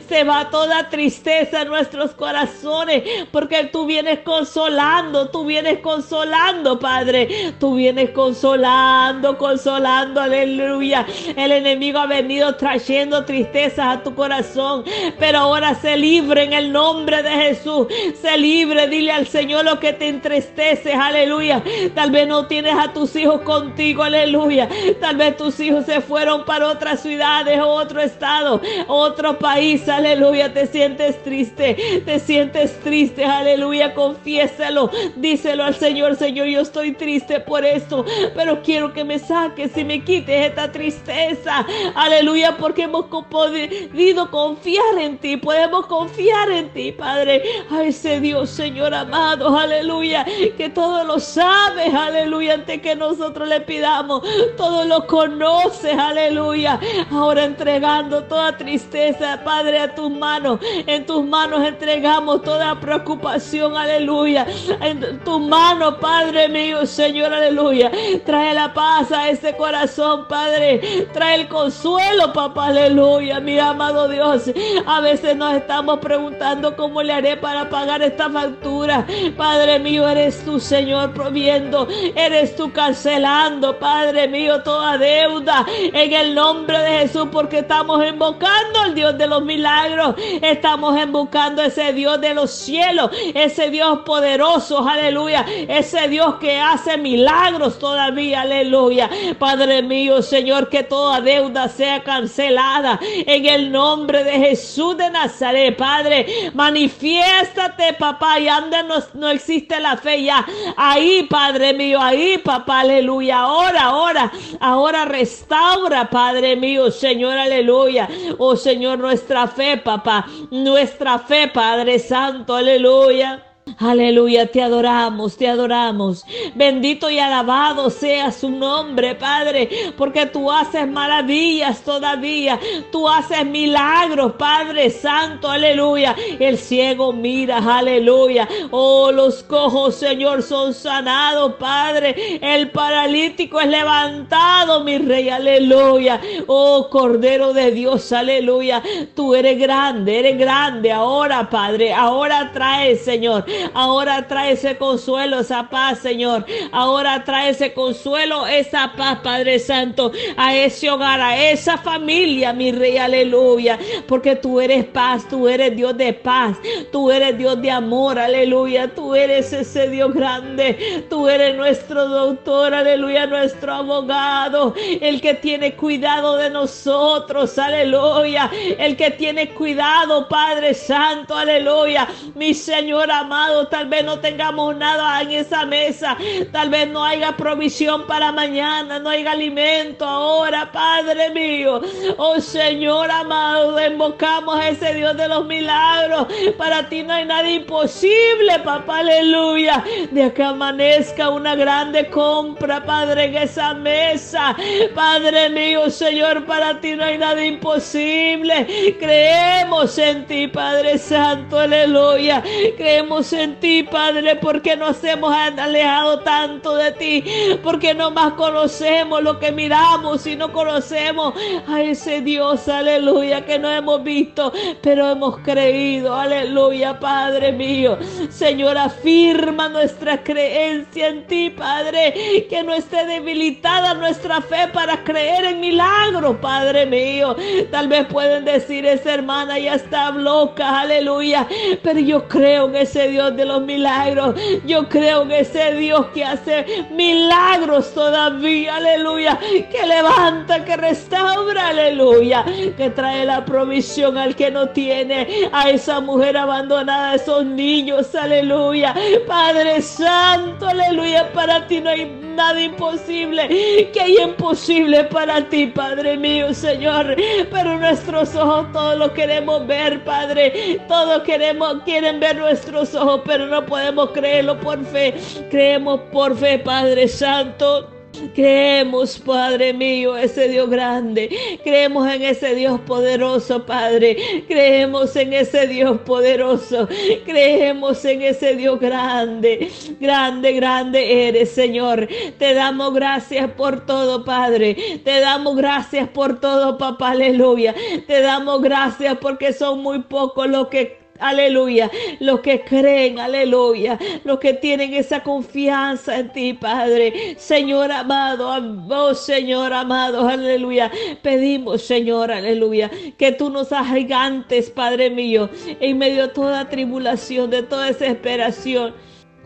se 0.09 0.25
va 0.25 0.51
toda 0.51 0.89
tristeza 0.89 1.63
en 1.63 1.69
nuestros 1.69 2.13
corazones, 2.13 3.03
porque 3.31 3.65
tú 3.65 3.87
vienes 3.87 4.21
consolando, 4.21 5.29
tú 5.31 5.45
vienes 5.45 5.79
consolando, 5.81 6.79
Padre, 6.79 7.55
tú 7.59 7.75
vienes 7.75 8.11
consolando, 8.11 9.37
consolando, 9.39 10.21
aleluya. 10.21 11.07
El 11.37 11.53
enemigo 11.53 11.99
ha 11.99 12.07
venido 12.07 12.55
trayendo 12.57 13.25
tristezas 13.25 13.99
a 13.99 14.03
tu 14.03 14.15
corazón, 14.15 14.85
pero 15.19 15.39
ahora 15.39 15.75
se 15.75 15.97
libre 15.97 16.45
en 16.45 16.53
el 16.53 16.73
nombre 16.73 17.23
de 17.23 17.31
Jesús, 17.31 17.87
se 18.21 18.37
libre, 18.37 18.89
dile 18.89 19.13
al 19.13 19.27
Señor 19.27 19.65
lo 19.65 19.81
que 19.81 19.93
te 19.93 20.09
entristece, 20.09 20.93
aleluya. 20.93 21.63
Tal 21.95 22.11
vez 22.11 22.29
no 22.29 22.47
tienes 22.47 22.75
a 22.79 22.93
tus 22.93 23.15
hijos 23.17 23.41
contigo, 23.43 24.03
aleluya. 24.03 24.69
Tal 25.01 25.17
vez 25.17 25.37
tus 25.37 25.59
hijos 25.61 25.87
se 25.87 26.01
fueron 26.01 26.45
para 26.45 26.69
otras 26.69 27.01
ciudades 27.01 27.61
otro 27.63 28.01
estado, 28.01 28.61
otro 28.87 29.39
país, 29.39 29.44
aleluya, 29.45 30.53
te 30.53 30.67
sientes 30.67 31.23
triste, 31.23 32.03
te 32.05 32.19
sientes 32.19 32.79
triste, 32.81 33.25
aleluya, 33.25 33.95
confiésalo, 33.95 34.91
díselo 35.17 35.65
al 35.65 35.75
Señor, 35.75 36.17
Señor, 36.17 36.47
yo 36.47 36.61
estoy 36.61 36.93
triste 36.93 37.41
por 37.41 37.65
esto, 37.65 38.05
pero 38.35 38.63
quiero 38.63 38.93
que 38.93 39.05
me 39.05 39.19
saques 39.19 39.77
y 39.77 39.85
me 39.85 40.03
quites 40.03 40.47
esta 40.47 40.73
tristeza, 40.73 41.67
aleluya, 41.95 42.57
porque 42.57 42.85
hemos 42.85 43.07
podido 43.07 44.31
confiar 44.31 44.99
en 44.99 45.19
ti, 45.19 45.37
podemos 45.37 45.87
confiar 45.87 46.51
en 46.51 46.71
ti, 46.71 46.93
Padre, 46.93 47.43
a 47.71 47.83
ese 47.83 48.21
Dios, 48.21 48.51
Señor 48.51 48.95
amado, 48.95 49.57
aleluya, 49.57 50.25
que 50.57 50.71
todo 50.71 51.05
lo 51.05 51.19
sabes, 51.21 51.93
aleluya, 51.93 52.55
antes 52.55 52.81
que 52.81 52.97
nosotros 52.97 53.49
le 53.49 53.61
pidamos, 53.61 54.23
todo 54.57 54.85
lo 54.85 55.07
conoces, 55.07 55.97
aleluya, 55.99 56.81
ahora 57.11 57.45
entregando 57.45 58.25
toda 58.25 58.57
tristeza, 58.57 59.34
Padre, 59.43 59.79
a 59.81 59.95
tus 59.95 60.11
manos. 60.11 60.61
En 60.87 61.07
tus 61.07 61.25
manos 61.25 61.65
entregamos 61.67 62.43
toda 62.43 62.79
preocupación, 62.79 63.77
aleluya. 63.77 64.47
En 64.81 65.19
tus 65.21 65.41
manos, 65.41 65.97
Padre 66.01 66.49
mío, 66.49 66.87
Señor, 66.87 67.33
aleluya. 67.33 67.91
Trae 68.25 68.55
la 68.55 68.73
paz 68.73 69.11
a 69.13 69.29
ese 69.31 69.57
corazón, 69.57 70.27
Padre. 70.29 71.09
Trae 71.13 71.41
el 71.41 71.49
consuelo, 71.49 72.33
papá, 72.33 72.67
aleluya, 72.67 73.41
mi 73.41 73.59
amado 73.59 74.09
Dios. 74.09 74.51
A 74.87 75.01
veces 75.01 75.37
nos 75.37 75.55
estamos 75.55 75.99
preguntando 76.01 76.77
cómo 76.77 77.03
le 77.03 77.13
haré 77.13 77.37
para 77.37 77.69
pagar 77.69 78.03
esta 78.03 78.29
factura. 78.31 79.07
Padre 79.37 79.79
mío, 79.79 80.09
eres 80.09 80.45
tú, 80.45 80.61
Señor, 80.61 81.13
proviendo. 81.13 81.89
Eres 82.15 82.55
tú 82.57 82.73
cancelando, 82.73 83.79
Padre 83.79 84.29
mío, 84.29 84.63
toda 84.63 84.99
deuda. 84.99 85.65
En 85.93 86.13
el 86.13 86.35
nombre 86.35 86.79
de 86.79 86.99
Jesús, 87.01 87.29
porque 87.33 87.61
estamos 87.61 88.05
invocando 88.07 88.81
al 88.81 88.95
Dios 88.95 89.17
de 89.19 89.24
los 89.27 89.45
milagros. 89.45 90.15
Estamos 90.41 90.97
en 90.97 91.13
buscando 91.13 91.63
ese 91.63 91.93
Dios 91.93 92.21
de 92.21 92.35
los 92.35 92.51
cielos, 92.51 93.11
ese 93.35 93.71
Dios 93.71 94.01
poderoso, 94.01 94.87
aleluya. 94.87 95.45
Ese 95.69 96.09
Dios 96.09 96.37
que 96.37 96.59
hace 96.59 96.97
milagros 96.97 97.79
todavía, 97.79 98.43
aleluya. 98.43 99.11
Padre 99.39 99.83
mío, 99.83 100.23
Señor, 100.23 100.69
que 100.69 100.83
toda 100.83 101.21
deuda 101.21 101.69
sea 101.69 102.03
cancelada 102.03 102.99
en 103.03 103.47
el 103.47 103.71
nombre 103.73 104.25
de 104.25 104.33
Jesús 104.33 104.97
de 104.97 105.11
Nazaret, 105.11 105.77
Padre. 105.77 106.27
Manifiéstate, 106.55 107.95
papá, 107.95 108.39
y 108.41 108.49
anda 108.49 108.83
no, 108.83 108.97
no 109.15 109.29
existe 109.29 109.81
la 109.81 109.97
fe 109.97 110.25
ya. 110.25 110.45
Ahí, 110.77 111.25
Padre 111.25 111.73
mío, 111.73 112.01
ahí, 112.01 112.39
papá, 112.39 112.81
aleluya. 112.81 113.41
Ahora, 113.41 113.83
ahora, 113.85 114.33
ahora 114.61 115.05
restaura, 115.05 116.11
Padre 116.11 116.57
mío, 116.57 116.91
Señor, 116.91 117.37
aleluya. 117.39 118.09
Oh 118.39 118.57
Señor, 118.57 118.99
no 118.99 119.11
nuestra 119.15 119.47
fe, 119.47 119.77
papá, 119.77 120.27
nuestra 120.51 121.21
fe, 121.21 121.47
Padre 121.47 122.01
Santo, 122.01 122.53
aleluya. 122.53 123.54
Aleluya, 123.79 124.47
te 124.47 124.63
adoramos, 124.63 125.37
te 125.37 125.49
adoramos. 125.49 126.25
Bendito 126.55 127.11
y 127.11 127.19
alabado 127.19 127.91
sea 127.91 128.31
su 128.31 128.49
nombre, 128.49 129.15
Padre, 129.17 129.69
porque 129.97 130.27
tú 130.27 130.51
haces 130.51 130.87
maravillas 130.87 131.83
todavía. 131.83 132.59
Tú 132.93 133.09
haces 133.09 133.45
milagros, 133.45 134.33
Padre 134.39 134.91
Santo, 134.91 135.51
aleluya. 135.51 136.15
El 136.39 136.59
ciego 136.59 137.13
mira, 137.13 137.59
aleluya. 137.59 138.49
Oh, 138.71 139.11
los 139.11 139.43
cojos, 139.43 139.97
Señor, 139.97 140.43
son 140.43 140.73
sanados, 140.73 141.55
Padre. 141.55 142.39
El 142.41 142.71
paralítico 142.71 143.61
es 143.61 143.69
levantado, 143.69 144.85
mi 144.85 144.99
rey, 144.99 145.29
aleluya. 145.29 146.21
Oh, 146.47 146.89
Cordero 146.91 147.53
de 147.53 147.73
Dios, 147.73 148.13
aleluya. 148.13 148.83
Tú 149.17 149.35
eres 149.35 149.59
grande, 149.59 150.21
eres 150.21 150.39
grande 150.39 150.93
ahora, 150.93 151.51
Padre. 151.51 151.93
Ahora 151.93 152.53
trae, 152.53 152.97
Señor 152.97 153.45
Ahora 153.73 154.27
trae 154.27 154.53
ese 154.53 154.77
consuelo, 154.77 155.41
esa 155.41 155.69
paz, 155.71 156.01
Señor. 156.01 156.45
Ahora 156.73 157.25
trae 157.25 157.51
ese 157.51 157.73
consuelo, 157.73 158.47
esa 158.47 158.93
paz, 158.97 159.21
Padre 159.23 159.59
Santo, 159.59 160.13
a 160.37 160.55
ese 160.55 160.91
hogar, 160.91 161.21
a 161.21 161.39
esa 161.51 161.79
familia, 161.79 162.53
mi 162.53 162.73
rey, 162.73 162.99
aleluya. 162.99 163.79
Porque 164.07 164.37
tú 164.37 164.61
eres 164.61 164.85
paz, 164.87 165.27
tú 165.29 165.49
eres 165.49 165.77
Dios 165.77 165.97
de 165.97 166.13
paz, 166.13 166.57
tú 166.91 167.11
eres 167.11 167.37
Dios 167.39 167.61
de 167.61 167.71
amor, 167.71 168.19
aleluya. 168.19 168.89
Tú 168.95 169.15
eres 169.15 169.53
ese 169.53 169.89
Dios 169.89 170.13
grande, 170.13 171.07
tú 171.09 171.29
eres 171.29 171.57
nuestro 171.57 172.09
doctor, 172.09 172.75
aleluya, 172.75 173.27
nuestro 173.27 173.75
abogado, 173.75 174.75
el 175.01 175.21
que 175.21 175.35
tiene 175.35 175.75
cuidado 175.75 176.37
de 176.37 176.51
nosotros, 176.51 177.57
aleluya. 177.59 178.51
El 178.79 178.97
que 178.97 179.11
tiene 179.13 179.51
cuidado, 179.51 180.29
Padre 180.29 180.75
Santo, 180.75 181.37
aleluya. 181.37 182.09
Mi 182.35 182.55
Señor 182.55 183.11
amado 183.11 183.54
tal 183.69 183.87
vez 183.89 184.05
no 184.05 184.19
tengamos 184.19 184.77
nada 184.77 185.21
en 185.23 185.31
esa 185.33 185.65
mesa, 185.65 186.17
tal 186.53 186.71
vez 186.71 186.89
no 186.89 187.05
haya 187.05 187.37
provisión 187.37 188.07
para 188.07 188.33
mañana, 188.33 188.99
no 188.99 189.11
haya 189.11 189.33
alimento 189.33 190.05
ahora, 190.05 190.71
Padre 190.73 191.31
mío. 191.31 191.81
Oh 192.17 192.41
Señor 192.41 193.11
amado, 193.11 193.85
invocamos 193.85 194.57
a 194.57 194.69
ese 194.69 194.95
Dios 194.95 195.17
de 195.17 195.29
los 195.29 195.47
milagros. 195.47 196.27
Para 196.57 196.89
ti 196.89 197.03
no 197.03 197.13
hay 197.13 197.25
nada 197.25 197.49
imposible, 197.49 198.59
papá, 198.65 198.99
aleluya. 198.99 199.85
De 200.11 200.33
que 200.33 200.43
amanezca 200.43 201.31
una 201.31 201.55
grande 201.55 202.09
compra, 202.11 202.85
Padre, 202.85 203.25
en 203.25 203.37
esa 203.37 203.75
mesa. 203.75 204.57
Padre 204.95 205.51
mío, 205.51 205.91
Señor, 205.91 206.45
para 206.47 206.81
ti 206.81 206.95
no 206.97 207.05
hay 207.05 207.19
nada 207.19 207.45
imposible. 207.45 208.67
Creemos 208.99 209.99
en 209.99 210.27
ti, 210.27 210.49
Padre 210.49 210.99
Santo, 210.99 211.59
aleluya. 211.59 212.43
Creemos 212.77 213.33
en 213.33 213.44
ti, 213.61 213.83
Padre, 213.83 214.37
porque 214.37 214.77
nos 214.77 215.03
hemos 215.05 215.33
alejado 215.33 216.21
tanto 216.21 216.75
de 216.77 216.93
ti, 216.93 217.25
porque 217.63 217.95
no 217.95 218.11
más 218.11 218.35
conocemos 218.35 219.23
lo 219.23 219.39
que 219.39 219.53
miramos 219.53 220.27
y 220.27 220.37
no 220.37 220.53
conocemos 220.53 221.35
a 221.67 221.81
ese 221.81 222.21
Dios, 222.21 222.69
aleluya, 222.69 223.45
que 223.45 223.59
no 223.59 223.71
hemos 223.71 224.03
visto, 224.03 224.53
pero 224.83 225.11
hemos 225.11 225.39
creído, 225.39 226.15
aleluya, 226.15 226.99
Padre 226.99 227.53
mío. 227.53 227.99
Señor, 228.31 228.79
afirma 228.79 229.69
nuestra 229.69 230.23
creencia 230.23 231.09
en 231.09 231.27
ti, 231.27 231.51
Padre, 231.51 232.47
que 232.49 232.63
no 232.63 232.73
esté 232.75 233.07
debilitada 233.07 233.95
nuestra 233.95 234.41
fe 234.41 234.69
para 234.73 235.03
creer 235.05 235.45
en 235.45 235.61
milagros, 235.61 236.37
Padre 236.41 236.87
mío. 236.87 237.37
Tal 237.71 237.89
vez 237.89 238.07
pueden 238.07 238.45
decir, 238.45 238.87
esa 238.87 239.15
hermana 239.15 239.59
ya 239.59 239.75
está 239.75 240.11
loca, 240.11 240.81
aleluya, 240.81 241.47
pero 241.83 242.01
yo 242.01 242.27
creo 242.29 242.67
en 242.69 242.77
ese 242.77 243.09
Dios 243.09 243.34
de 243.37 243.45
los 243.45 243.63
milagros. 243.63 244.35
Yo 244.65 244.89
creo 244.89 245.23
en 245.23 245.33
ese 245.33 245.75
Dios 245.75 246.07
que 246.15 246.25
hace 246.25 246.87
milagros 246.91 247.93
todavía, 247.93 248.77
aleluya. 248.77 249.39
Que 249.71 249.87
levanta, 249.87 250.65
que 250.65 250.77
restaura, 250.77 251.69
aleluya. 251.69 252.45
Que 252.77 252.91
trae 252.91 253.25
la 253.25 253.45
provisión 253.45 254.19
al 254.19 254.35
que 254.35 254.51
no 254.51 254.69
tiene, 254.71 255.49
a 255.53 255.71
esa 255.71 256.01
mujer 256.01 256.37
abandonada, 256.37 257.13
a 257.13 257.15
esos 257.17 257.45
niños, 257.45 258.15
aleluya. 258.15 258.95
Padre 259.27 259.83
Santo, 259.83 260.69
aleluya. 260.69 261.33
Para 261.33 261.67
ti 261.67 261.81
no 261.81 261.91
hay 261.91 262.24
nada 262.35 262.61
imposible. 262.61 263.49
Que 263.93 264.01
hay 264.01 264.17
imposible 264.19 265.05
para 265.05 265.49
ti, 265.49 265.67
Padre 265.67 266.17
mío, 266.17 266.53
Señor. 266.53 267.17
Pero 267.51 267.79
nuestros 267.79 268.35
ojos 268.35 268.73
todos 268.73 268.99
lo 268.99 269.13
queremos 269.13 269.67
ver, 269.67 270.03
Padre. 270.05 270.81
Todos 270.89 271.23
queremos, 271.23 271.83
quieren 271.85 272.21
ver 272.21 272.37
nuestros 272.37 272.95
ojos, 272.95 273.23
pero 273.25 273.47
no 273.47 273.65
podemos 273.65 274.11
creerlo 274.11 274.59
por 274.61 274.85
fe. 274.85 275.15
Creemos 275.51 276.01
por 276.13 276.37
fe, 276.37 276.59
Padre 276.59 277.09
Santo. 277.09 277.94
Creemos, 278.35 279.19
Padre 279.19 279.73
mío, 279.73 280.17
ese 280.17 280.49
Dios 280.49 280.69
grande. 280.71 281.31
Creemos 281.63 282.09
en 282.09 282.23
ese 282.23 282.55
Dios 282.55 282.81
poderoso, 282.81 283.65
Padre. 283.65 284.45
Creemos 284.47 285.15
en 285.17 285.33
ese 285.33 285.67
Dios 285.67 286.01
poderoso. 286.01 286.89
Creemos 287.25 288.05
en 288.05 288.23
ese 288.23 288.57
Dios 288.57 288.81
grande. 288.81 289.71
Grande, 290.01 290.53
grande 290.53 291.29
eres, 291.29 291.51
Señor. 291.51 292.09
Te 292.39 292.55
damos 292.55 292.95
gracias 292.95 293.51
por 293.53 293.87
todo, 293.87 294.25
Padre. 294.25 294.77
Te 295.05 295.21
damos 295.21 295.57
gracias 295.57 296.09
por 296.09 296.41
todo, 296.41 296.79
papá. 296.79 297.11
Aleluya. 297.11 297.75
Te 298.07 298.21
damos 298.21 298.63
gracias 298.63 299.17
porque 299.21 299.53
son 299.53 299.81
muy 299.83 300.01
pocos 300.01 300.49
los 300.49 300.69
que 300.69 301.04
Aleluya. 301.19 301.91
Los 302.21 302.41
que 302.41 302.63
creen, 302.63 303.19
aleluya. 303.19 303.99
Los 304.25 304.39
que 304.39 304.55
tienen 304.55 304.95
esa 304.95 305.23
confianza 305.23 306.19
en 306.19 306.33
ti, 306.33 306.53
Padre. 306.55 307.37
Señor 307.39 307.93
amado, 307.93 308.51
oh 308.89 309.15
Señor 309.15 309.73
amado, 309.73 310.29
aleluya. 310.29 310.91
Pedimos, 311.23 311.83
Señor, 311.83 312.33
aleluya, 312.33 312.91
que 313.17 313.33
tú 313.33 313.51
nos 313.51 313.69
gigantes, 313.83 314.71
Padre 314.71 315.11
mío, 315.11 315.49
en 315.81 315.99
medio 315.99 316.23
de 316.23 316.35
toda 316.35 316.69
tribulación, 316.69 317.51
de 317.51 317.63
toda 317.63 317.87
desesperación, 317.87 318.95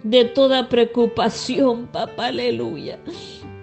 de 0.02 0.24
toda 0.24 0.68
preocupación, 0.68 1.86
papá, 1.88 2.26
aleluya. 2.26 2.98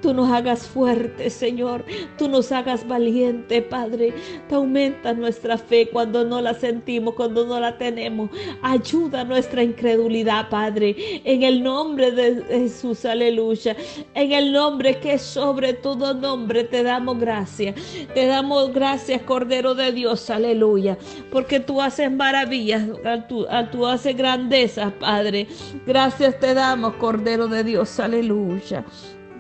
Tú 0.06 0.14
nos 0.14 0.30
hagas 0.30 0.68
fuertes, 0.68 1.34
Señor. 1.34 1.84
Tú 2.16 2.28
nos 2.28 2.52
hagas 2.52 2.88
valiente, 2.88 3.64
Padre. 3.64 4.14
Te 4.48 4.54
aumenta 4.54 5.14
nuestra 5.14 5.58
fe 5.58 5.90
cuando 5.92 6.24
no 6.24 6.42
la 6.42 6.54
sentimos, 6.54 7.16
cuando 7.16 7.44
no 7.48 7.60
la 7.60 7.76
tenemos. 7.80 8.30
Ayuda 8.62 9.24
nuestra 9.24 9.64
incredulidad, 9.64 10.48
Padre. 10.52 10.96
En 11.24 11.42
el 11.42 11.64
nombre 11.64 12.12
de 12.12 12.44
Jesús, 12.44 13.04
aleluya. 13.04 13.76
En 14.14 14.32
el 14.32 14.52
nombre 14.52 15.00
que 15.00 15.18
sobre 15.18 15.74
todo 15.74 16.14
nombre, 16.14 16.66
te 16.66 16.84
damos 16.84 17.18
gracias. 17.18 17.74
Te 18.14 18.28
damos 18.28 18.72
gracias, 18.76 19.24
Cordero 19.24 19.74
de 19.74 19.92
Dios, 19.92 20.30
aleluya. 20.30 21.00
Porque 21.32 21.60
tú 21.60 21.82
haces 21.82 22.12
maravillas, 22.12 22.84
tú, 23.28 23.48
tú 23.72 23.88
haces 23.88 24.16
grandezas, 24.16 24.94
Padre. 25.00 25.48
Gracias 25.88 26.40
te 26.40 26.54
damos, 26.54 26.94
Cordero 26.98 27.48
de 27.48 27.64
Dios, 27.64 28.00
aleluya. 28.00 28.86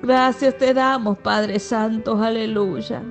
Gracias 0.05 0.55
te 0.59 0.71
damos, 0.71 1.17
Padre 1.17 1.57
Santo, 1.57 2.21
aleluya. 2.21 3.01